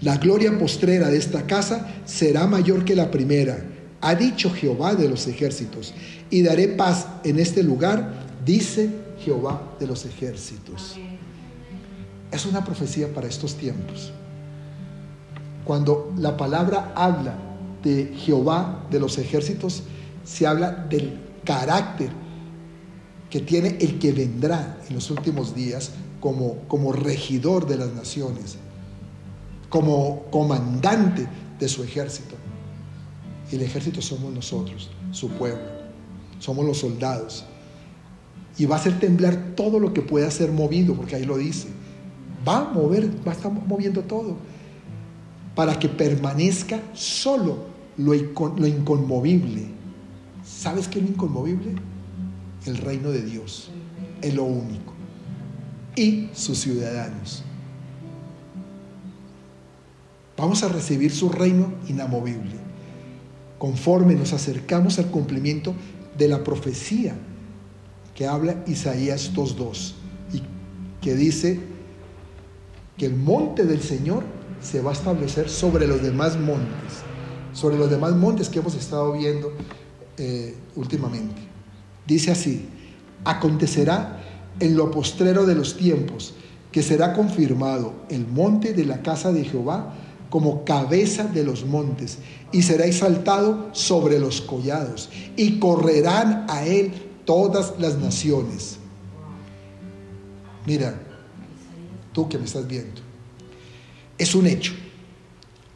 [0.00, 3.64] La gloria postrera de esta casa será mayor que la primera,
[4.00, 5.94] ha dicho Jehová de los ejércitos,
[6.28, 8.12] y daré paz en este lugar,
[8.44, 8.90] dice
[9.24, 10.96] Jehová de los ejércitos.
[12.30, 14.12] Es una profecía para estos tiempos.
[15.64, 17.38] Cuando la palabra habla
[17.82, 19.84] de Jehová de los ejércitos
[20.24, 22.10] se habla del carácter
[23.30, 25.92] que tiene el que vendrá en los últimos días
[26.24, 28.56] como, como regidor de las naciones,
[29.68, 31.28] como comandante
[31.60, 32.34] de su ejército.
[33.52, 35.66] Y el ejército somos nosotros, su pueblo,
[36.38, 37.44] somos los soldados.
[38.56, 41.68] Y va a hacer temblar todo lo que pueda ser movido, porque ahí lo dice.
[42.48, 44.38] Va a mover, va a estar moviendo todo,
[45.54, 47.66] para que permanezca solo
[47.98, 49.66] lo, inconmovible.
[50.42, 51.74] ¿Sabes qué es lo inconmovible?
[52.64, 53.68] El reino de Dios.
[54.22, 54.93] Es lo único.
[55.96, 57.42] Y sus ciudadanos.
[60.36, 62.56] Vamos a recibir su reino inamovible.
[63.58, 65.74] Conforme nos acercamos al cumplimiento
[66.18, 67.14] de la profecía
[68.14, 69.92] que habla Isaías 2.2
[70.32, 70.42] y
[71.00, 71.60] que dice
[72.96, 74.24] que el monte del Señor
[74.60, 77.04] se va a establecer sobre los demás montes
[77.54, 79.52] sobre los demás montes que hemos estado viendo
[80.18, 81.40] eh, últimamente.
[82.06, 82.68] Dice así,
[83.24, 84.22] acontecerá
[84.60, 86.34] en lo postrero de los tiempos
[86.72, 89.94] que será confirmado el monte de la casa de Jehová
[90.30, 92.18] como cabeza de los montes
[92.50, 96.92] y será exaltado sobre los collados y correrán a él
[97.24, 98.78] todas las naciones.
[100.66, 101.00] Mira,
[102.12, 103.00] tú que me estás viendo,
[104.18, 104.72] es un hecho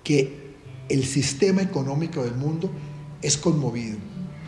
[0.02, 0.54] que
[0.88, 2.70] el sistema económico del mundo
[3.22, 3.98] es conmovido.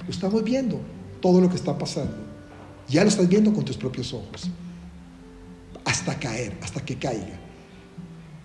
[0.08, 0.80] Estamos viendo,
[1.20, 2.29] todo lo que está pasando.
[2.90, 4.50] Ya lo estás viendo con tus propios ojos.
[5.84, 7.38] Hasta caer, hasta que caiga.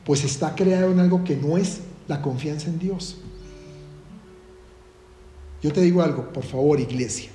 [0.06, 3.18] Pues está creado en algo que no es la confianza en Dios.
[5.64, 7.32] Yo te digo algo, por favor, iglesia.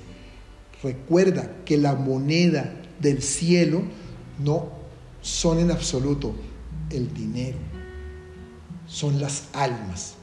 [0.81, 3.83] Recuerda que la moneda del cielo
[4.39, 4.69] no
[5.21, 6.33] son en absoluto
[6.89, 7.57] el dinero,
[8.87, 10.15] son las almas.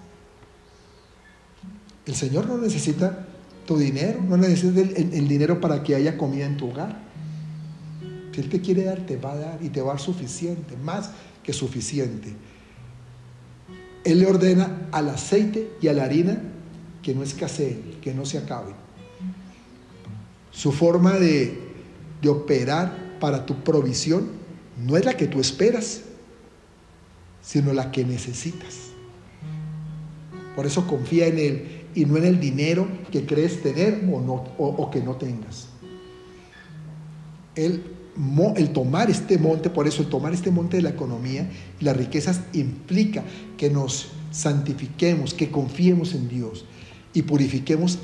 [2.06, 3.27] El Señor no necesita
[3.68, 7.02] tu dinero, no necesita el, dinero para que haya comida en tu hogar.
[8.32, 10.74] Si Él te quiere dar, te va a dar y te va a dar suficiente,
[10.82, 11.10] más
[11.42, 12.32] que suficiente.
[14.04, 16.40] Él le ordena al aceite y a la harina
[17.02, 18.74] que no escaseen, que no se acaben.
[20.50, 21.60] Su forma de,
[22.22, 24.28] de operar para tu provisión
[24.82, 26.04] no es la que tú esperas,
[27.42, 28.78] sino la que necesitas.
[30.56, 34.44] Por eso confía en Él y no en el dinero que crees tener o, no,
[34.56, 35.66] o, que no tengas.
[37.56, 37.82] El,
[38.72, 42.42] tomar este monte, por eso el tomar este monte de la economía y las riquezas
[42.52, 43.24] implica
[43.56, 46.66] que nos santifiquemos, que confiemos en Dios
[47.14, 47.98] y purifiquemos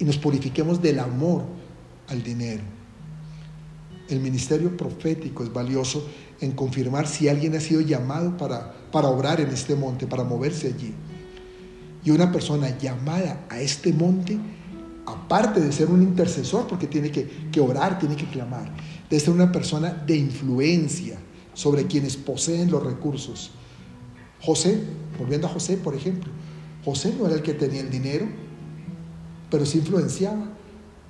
[0.00, 1.44] y nos purifiquemos del amor
[2.08, 2.64] al dinero.
[4.08, 6.04] El ministerio profético es valioso
[6.40, 10.66] en confirmar si alguien ha sido llamado para, para obrar en este monte, para moverse
[10.66, 10.92] allí.
[12.06, 14.38] Y una persona llamada a este monte,
[15.06, 18.72] aparte de ser un intercesor, porque tiene que, orar, tiene que clamar,
[19.10, 21.18] de ser una persona de influencia
[21.52, 23.50] sobre quienes poseen los recursos.
[24.40, 24.80] José,
[25.18, 26.30] volviendo a José, por ejemplo,
[26.84, 28.28] José no era el que tenía el dinero,
[29.50, 30.46] pero sí influenciaba.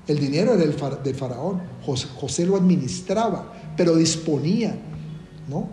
[0.07, 4.79] El dinero era el del faraón, José, José, lo administraba, pero disponía,
[5.47, 5.69] ¿no?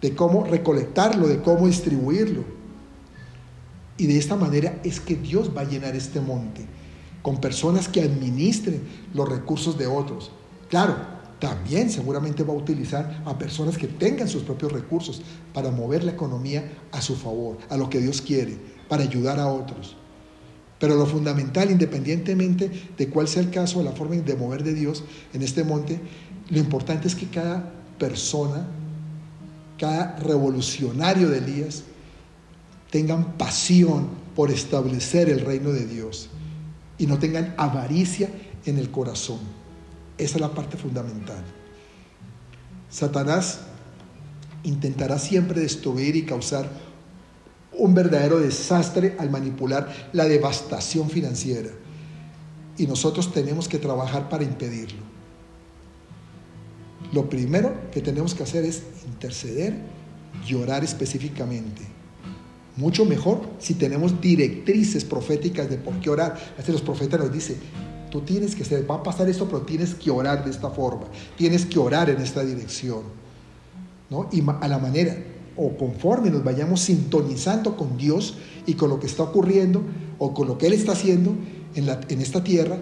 [0.00, 2.61] De cómo recolectarlo, de cómo distribuirlo.
[3.96, 6.66] Y de esta manera es que Dios va a llenar este monte.
[7.22, 8.82] con personas que administren
[9.14, 10.32] los recursos de otros.
[10.68, 10.96] Claro,
[11.38, 15.22] también seguramente va a utilizar a personas que tengan sus propios recursos
[15.54, 18.56] para mover la economía a su favor, a lo que Dios quiere,
[18.88, 19.96] para ayudar a otros.
[20.78, 24.74] Pero lo fundamental, independientemente de cuál sea el caso o la forma de mover de
[24.74, 26.00] Dios en este monte,
[26.50, 28.66] lo importante es que cada persona,
[29.78, 31.84] cada revolucionario de Elías,
[32.92, 36.28] tengan pasión por establecer el reino de Dios
[36.98, 38.28] y no tengan avaricia
[38.66, 39.38] en el corazón.
[40.18, 41.42] Esa es la parte fundamental.
[42.90, 43.60] Satanás
[44.62, 46.68] intentará siempre destruir y causar
[47.72, 51.70] un verdadero desastre al manipular la devastación financiera.
[52.76, 55.00] Y nosotros tenemos que trabajar para impedirlo.
[57.14, 59.78] Lo primero que tenemos que hacer es interceder
[60.46, 62.01] y orar específicamente.
[62.76, 66.38] Mucho mejor si tenemos directrices proféticas de por qué orar.
[66.58, 67.56] Así los profetas nos dicen,
[68.10, 71.04] tú tienes que ser, va a pasar esto, pero tienes que orar de esta forma,
[71.36, 73.02] tienes que orar en esta dirección.
[74.08, 74.28] ¿no?
[74.32, 75.16] Y a la manera,
[75.56, 79.82] o conforme nos vayamos sintonizando con Dios y con lo que está ocurriendo,
[80.18, 81.34] o con lo que Él está haciendo
[81.74, 82.78] en, la, en esta tierra,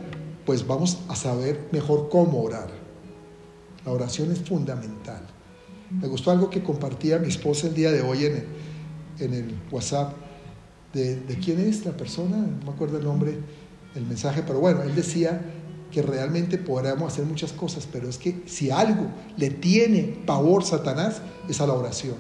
[0.47, 2.69] pues vamos a saber mejor cómo orar.
[3.85, 5.23] La oración es fundamental.
[5.91, 8.45] Me gustó algo que compartía mi esposa el día de hoy en
[9.21, 10.13] en el WhatsApp
[10.93, 13.39] de, quién es la persona, no me acuerdo el nombre,
[13.95, 15.41] el mensaje, pero bueno, él decía
[15.91, 19.07] que realmente podríamos hacer muchas cosas, pero es que si algo
[19.37, 22.17] le tiene pavor Satanás es a la oración.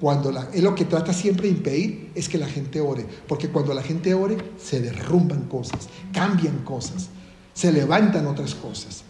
[0.00, 3.74] Cuando la, lo que trata siempre de impedir es que la gente ore, porque cuando
[3.74, 7.08] la gente ore se derrumban cosas, cambian cosas,
[7.52, 9.02] se levantan otras cosas.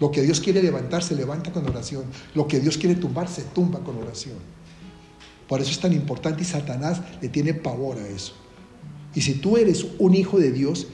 [0.00, 3.42] Lo que Dios quiere levantar se levanta con oración, lo que Dios quiere tumbar se
[3.42, 4.38] tumba con oración.
[5.48, 8.34] Por eso es tan importante y Satanás le tiene pavor a eso.
[9.14, 10.88] Y si tú eres un hijo de Dios,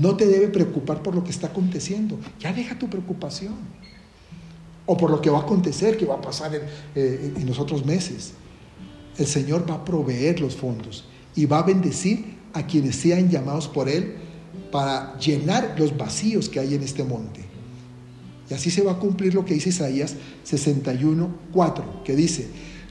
[0.00, 2.18] no te debe preocupar por lo que está aconteciendo.
[2.40, 3.54] Ya deja tu preocupación.
[4.86, 6.62] O por lo que va a acontecer, que va a pasar en,
[6.94, 8.32] eh, los otros meses.
[9.18, 11.04] El Señor va a proveer los fondos
[11.34, 14.14] y va a bendecir a quienes sean llamados por Él
[14.72, 17.44] para llenar los vacíos que hay en este monte.
[18.48, 22.48] Y así se va a cumplir lo que dice Isaías 61, 4, que dice,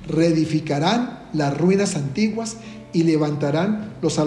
[0.07, 2.57] reedificarán las ruinas antiguas
[2.93, 4.17] y levantarán los,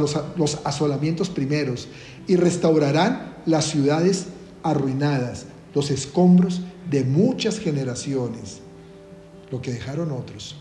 [0.64, 1.89] asolamientos primeros
[2.26, 4.26] y restaurarán las ciudades
[4.62, 6.61] arruinadas, los escombros
[6.91, 8.61] de muchas generaciones,
[9.51, 10.57] lo que dejaron otros.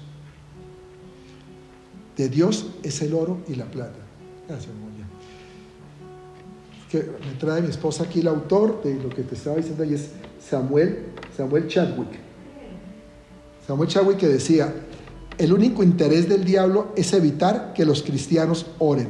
[2.16, 4.00] De Dios es el oro y la plata.
[4.48, 5.06] Gracias, Moya.
[6.90, 9.94] Que me trae mi esposa aquí el autor de lo que te estaba diciendo y
[9.94, 10.10] es
[10.50, 11.06] Samuel,
[11.36, 12.10] Samuel Chadwick.
[13.68, 14.74] Samuel Chadwick que decía,
[15.40, 19.08] el único interés del diablo es evitar que los cristianos oren.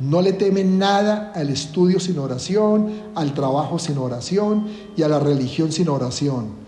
[0.00, 5.20] No le temen nada al estudio sin oración, al trabajo sin oración y a la
[5.20, 6.62] religión sin oración.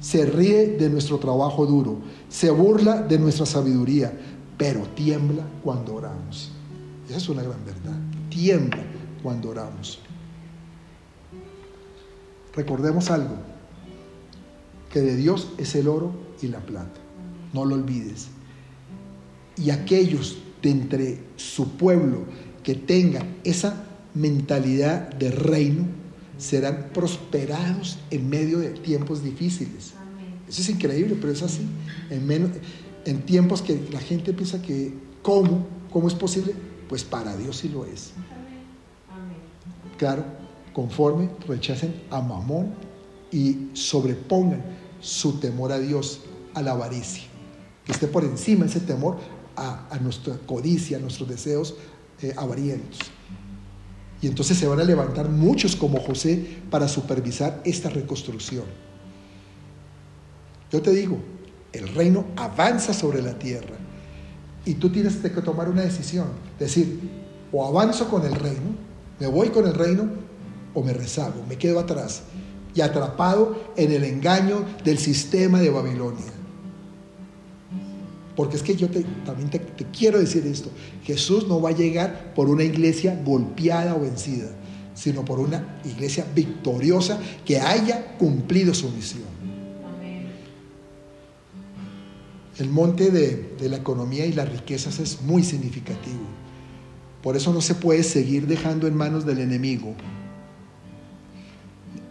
[0.00, 1.98] Se ríe de nuestro trabajo duro,
[2.30, 4.18] se burla de nuestra sabiduría,
[4.56, 6.50] pero tiembla cuando oramos.
[7.06, 7.98] Esa es una gran verdad.
[8.30, 8.82] Tiembla
[9.22, 10.00] cuando oramos.
[12.56, 13.34] Recordemos algo,
[14.90, 16.10] que de Dios es el oro
[16.40, 17.03] y la plata
[17.54, 18.26] no lo olvides.
[19.56, 22.24] Y aquellos de entre su pueblo
[22.62, 25.84] que tengan esa mentalidad de reino
[26.36, 29.92] serán prosperados en medio de tiempos difíciles.
[30.48, 31.62] Eso es increíble, pero es así.
[32.10, 32.50] En, menos,
[33.04, 34.92] en tiempos que la gente piensa que,
[35.22, 35.66] ¿cómo?
[35.92, 36.54] ¿Cómo es posible?
[36.88, 38.12] Pues para Dios sí lo es.
[39.96, 40.24] Claro,
[40.72, 42.74] conforme rechacen a Mamón
[43.30, 44.62] y sobrepongan
[45.00, 46.20] su temor a Dios,
[46.54, 47.33] a la avaricia
[47.84, 49.18] que esté por encima ese temor
[49.56, 51.74] a, nuestra codicia, a nuestros deseos
[52.22, 52.98] eh, avarientos.
[54.20, 58.64] Y entonces se van a levantar muchos como José para supervisar esta reconstrucción.
[60.72, 61.18] Yo te digo,
[61.72, 63.76] el reino avanza sobre la tierra
[64.64, 66.28] y tú tienes que tomar una decisión,
[66.58, 66.98] decir,
[67.52, 68.74] o avanzo con el reino,
[69.20, 70.08] me voy con el reino,
[70.72, 72.22] o me rezago, me quedo atrás
[72.74, 76.32] y atrapado en el engaño del sistema de Babilonia.
[78.36, 78.88] Porque es que yo
[79.24, 79.60] también te,
[79.96, 80.70] quiero decir esto.
[81.04, 84.50] Jesús no va a llegar por una iglesia golpeada o vencida,
[84.94, 89.34] sino por una iglesia victoriosa que haya cumplido su misión.
[92.58, 96.22] El monte de, de la economía y las riquezas es muy significativo.
[97.22, 99.94] Por eso no se puede seguir dejando en manos del enemigo,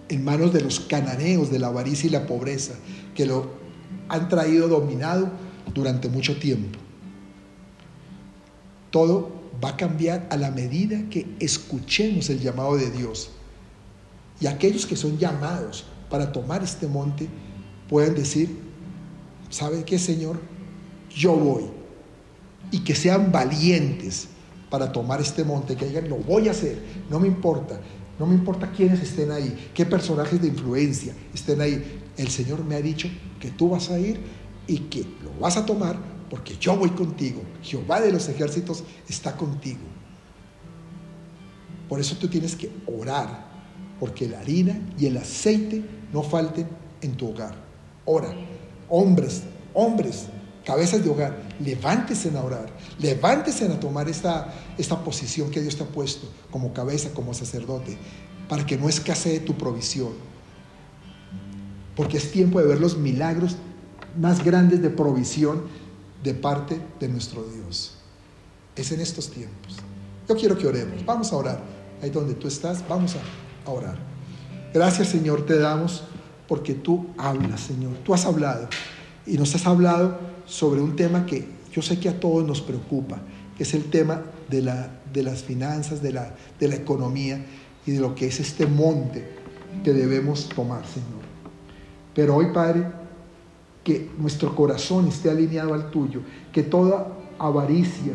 [0.09, 2.74] en manos de los cananeos de la avaricia y la pobreza,
[3.13, 3.51] que lo
[4.09, 5.32] han traído dominado
[5.74, 6.80] durante mucho tiempo.
[8.91, 13.32] Todo va a cambiar a la medida que escuchemos el llamado de Dios.
[14.39, 17.28] Y aquellos que son llamados para tomar este monte
[17.89, 18.49] pueden decir,
[19.49, 20.39] ¿sabe qué, Señor?
[21.09, 21.64] Yo voy.
[22.72, 24.28] Y que sean valientes
[24.70, 27.80] para tomar este monte, que digan, lo voy a hacer, no me importa,
[28.18, 32.01] no me importa quiénes estén ahí, qué personajes de influencia estén ahí.
[32.18, 33.07] El Señor me ha dicho
[33.39, 34.20] que tú vas a ir
[34.68, 37.43] y que lo vas a tomar porque yo voy contigo.
[37.61, 39.82] Jehová de los ejércitos está contigo.
[41.88, 43.45] Por eso tú tienes que orar,
[43.99, 46.68] porque la harina y el aceite no falten
[47.01, 47.53] en tu hogar.
[48.05, 48.34] Ora,
[48.89, 49.43] hombres,
[49.76, 50.26] hombres,
[50.66, 52.66] cabezas de hogar, levántese a orar,
[52.97, 57.95] levántese a tomar esta, esta posición que Dios te ha puesto como cabeza, como sacerdote,
[58.49, 60.14] para que no escasee tu provisión.
[61.95, 63.55] Porque es tiempo de ver los milagros
[64.18, 65.64] más grandes de provisión
[66.24, 67.95] de parte de nuestro Dios.
[68.76, 69.78] Es en estos tiempos.
[70.28, 71.05] Yo quiero que oremos.
[71.05, 71.61] Vamos a orar.
[72.01, 73.16] Ahí donde tú estás, vamos
[73.66, 73.97] a orar.
[74.74, 76.03] Gracias Señor, te damos
[76.47, 77.93] porque tú hablas, Señor.
[78.03, 78.68] Tú has hablado
[79.26, 83.22] y nos has hablado sobre un tema que yo sé que a todos nos preocupa,
[83.57, 87.43] que es el tema de, la, de las finanzas, de la, de la economía
[87.86, 89.28] y de lo que es este monte
[89.84, 91.24] que debemos tomar, Señor.
[92.14, 92.86] Pero hoy, Padre,
[93.84, 96.21] que nuestro corazón esté alineado al tuyo,
[96.51, 97.07] que toda
[97.38, 98.13] avaricia,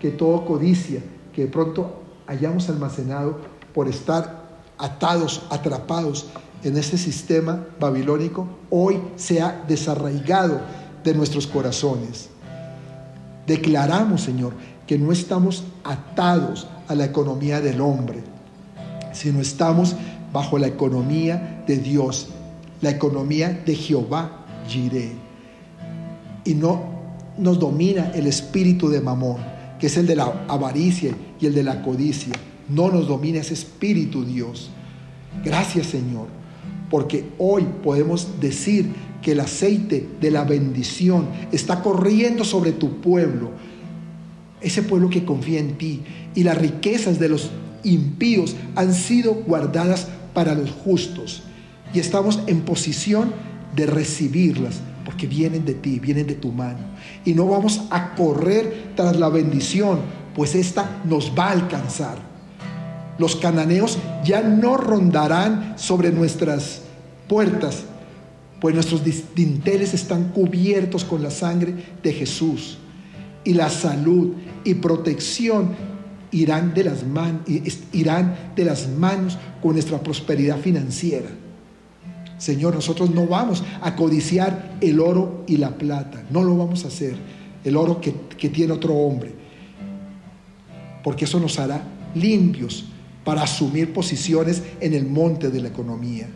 [0.00, 1.02] que toda codicia,
[1.34, 3.38] que de pronto hayamos almacenado
[3.74, 4.42] por estar
[4.78, 6.26] atados, atrapados
[6.64, 10.60] en este sistema babilónico, hoy sea desarraigado
[11.04, 12.30] de nuestros corazones.
[13.46, 14.54] Declaramos, Señor,
[14.86, 18.22] que no estamos atados a la economía del hombre,
[19.12, 19.96] sino estamos
[20.32, 22.28] bajo la economía de Dios,
[22.80, 24.41] la economía de Jehová
[26.44, 26.82] Y no
[27.38, 29.38] nos domina el espíritu de Mamón,
[29.78, 32.32] que es el de la avaricia y el de la codicia.
[32.68, 34.70] No nos domina ese espíritu, Dios.
[35.44, 36.28] Gracias, Señor,
[36.90, 38.92] porque hoy podemos decir
[39.22, 43.50] que el aceite de la bendición está corriendo sobre tu pueblo,
[44.60, 46.02] ese pueblo que confía en ti,
[46.34, 47.50] y las riquezas de los
[47.84, 51.42] impíos han sido guardadas para los justos.
[51.94, 53.32] Y estamos en posición
[53.74, 56.78] de recibirlas, porque vienen de ti, vienen de tu mano.
[57.24, 60.00] Y no vamos a correr tras la bendición,
[60.34, 62.18] pues esta nos va a alcanzar.
[63.18, 66.82] Los cananeos ya no rondarán sobre nuestras
[67.28, 67.84] puertas,
[68.60, 69.02] pues nuestros
[69.34, 72.78] dinteles están cubiertos con la sangre de Jesús.
[73.44, 75.70] Y la salud y protección
[76.30, 77.04] irán de las,
[77.92, 81.28] irán de las manos con nuestra prosperidad financiera.
[82.42, 86.88] Señor, nosotros no vamos a codiciar el oro y la plata, no lo vamos a
[86.88, 87.14] hacer,
[87.62, 89.32] el oro que, que tiene otro hombre,
[91.04, 91.84] porque eso nos hará
[92.16, 92.86] limpios
[93.22, 96.26] para asumir posiciones en el monte de la economía.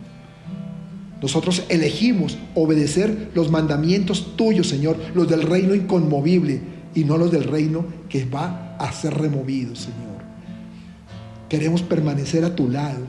[1.21, 6.61] Nosotros elegimos obedecer los mandamientos tuyos, Señor, los del reino inconmovible
[6.95, 10.23] y no los del reino que va a ser removido, Señor.
[11.49, 13.07] Queremos permanecer a tu lado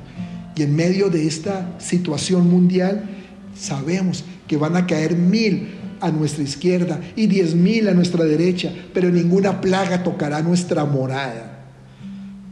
[0.59, 3.09] y en medio de esta situación mundial,
[3.57, 5.69] sabemos que van a caer mil
[6.01, 11.67] a nuestra izquierda y diez mil a nuestra derecha, pero ninguna plaga tocará nuestra morada.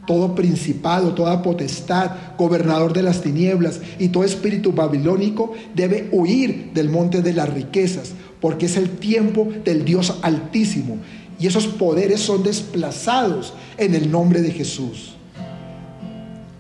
[0.07, 6.89] Todo principado, toda potestad, gobernador de las tinieblas y todo espíritu babilónico debe huir del
[6.89, 10.99] monte de las riquezas, porque es el tiempo del Dios altísimo.
[11.41, 15.17] Y esos poderes son desplazados en el nombre de Jesús.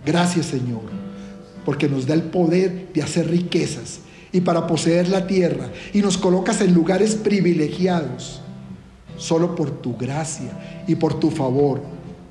[0.04, 0.95] Gracias Señor
[1.66, 3.98] porque nos da el poder de hacer riquezas
[4.30, 8.40] y para poseer la tierra y nos colocas en lugares privilegiados,
[9.18, 11.82] solo por tu gracia y por tu favor.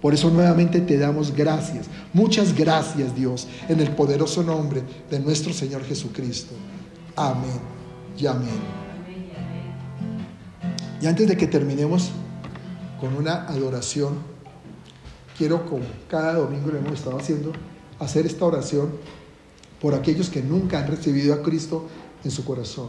[0.02, 5.52] Por eso nuevamente te damos gracias, muchas gracias Dios, en el poderoso nombre de nuestro
[5.52, 6.56] Señor Jesucristo.
[7.18, 7.60] Amén
[8.18, 8.86] y amén.
[11.02, 12.12] Y antes de que terminemos
[13.02, 14.14] con una adoración,
[15.38, 17.52] quiero como cada domingo lo hemos estado haciendo,
[18.00, 18.92] hacer esta oración
[19.86, 21.86] por aquellos que nunca han recibido a Cristo
[22.24, 22.88] en su corazón.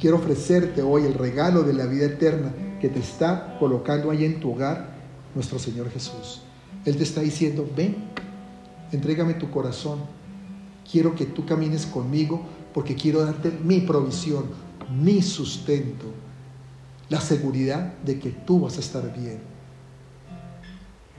[0.00, 4.38] Quiero ofrecerte hoy el regalo de la vida eterna que te está colocando ahí en
[4.38, 4.94] tu hogar
[5.34, 6.42] nuestro Señor Jesús.
[6.84, 7.96] Él te está diciendo, ven,
[8.92, 9.98] entrégame tu corazón.
[10.88, 12.40] Quiero que tú camines conmigo
[12.72, 14.44] porque quiero darte mi provisión,
[14.96, 16.06] mi sustento,
[17.08, 19.40] la seguridad de que tú vas a estar bien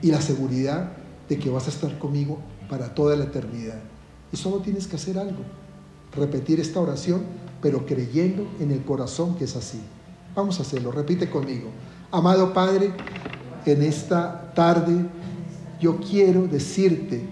[0.00, 0.92] y la seguridad
[1.28, 2.38] de que vas a estar conmigo
[2.70, 3.82] para toda la eternidad.
[4.36, 5.42] Solo tienes que hacer algo,
[6.14, 7.22] repetir esta oración,
[7.62, 9.80] pero creyendo en el corazón que es así.
[10.34, 11.70] Vamos a hacerlo, repite conmigo.
[12.12, 12.92] Amado Padre,
[13.64, 14.94] en esta tarde,
[15.80, 17.22] yo quiero decirte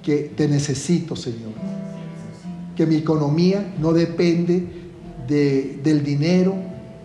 [0.00, 1.52] que te necesito, Señor.
[2.76, 4.68] Que mi economía no depende
[5.26, 6.54] de, del dinero,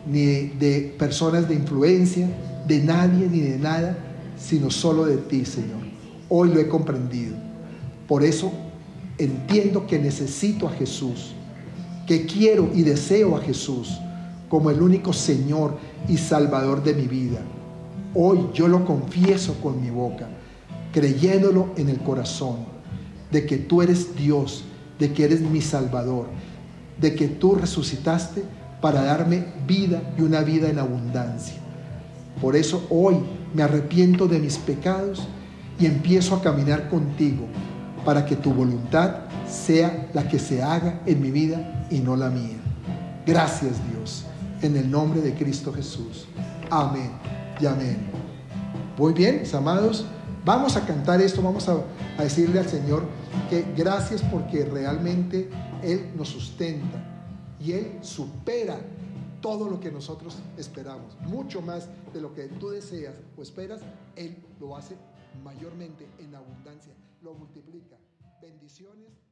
[0.06, 2.30] ni de personas de influencia,
[2.68, 3.98] de nadie ni de nada,
[4.38, 5.82] sino solo de ti, Señor.
[6.30, 7.36] Hoy lo he comprendido.
[8.08, 8.52] Por eso
[9.18, 11.34] entiendo que necesito a Jesús,
[12.08, 14.00] que quiero y deseo a Jesús
[14.50, 17.40] como el único Señor y Salvador de mi vida.
[18.14, 20.28] Hoy yo lo confieso con mi boca,
[20.92, 22.58] creyéndolo en el corazón,
[23.32, 24.64] de que tú eres Dios,
[25.00, 26.28] de que eres mi Salvador,
[27.00, 28.44] de que tú resucitaste
[28.80, 31.56] para darme vida y una vida en abundancia.
[32.40, 33.16] Por eso hoy
[33.54, 35.28] me arrepiento de mis pecados
[35.80, 37.48] y empiezo a caminar contigo
[38.06, 42.30] para que tu voluntad sea la que se haga en mi vida y no la
[42.30, 42.58] mía.
[43.26, 44.26] Gracias Dios,
[44.62, 46.26] en el nombre de Cristo Jesús.
[46.70, 47.12] Amén
[47.60, 47.98] y amén.
[48.98, 50.06] Muy bien, mis amados,
[50.46, 51.78] vamos a cantar esto, vamos a,
[52.18, 53.04] a decirle al Señor
[53.50, 55.50] que gracias porque realmente
[55.82, 57.04] Él nos sustenta
[57.60, 58.78] y Él supera
[59.42, 63.82] todo lo que nosotros esperamos, mucho más de lo que tú deseas o esperas,
[64.16, 64.96] Él lo hace
[65.44, 66.94] mayormente en abundancia,
[67.24, 67.98] lo multiplica.
[68.42, 69.23] Bendiciones.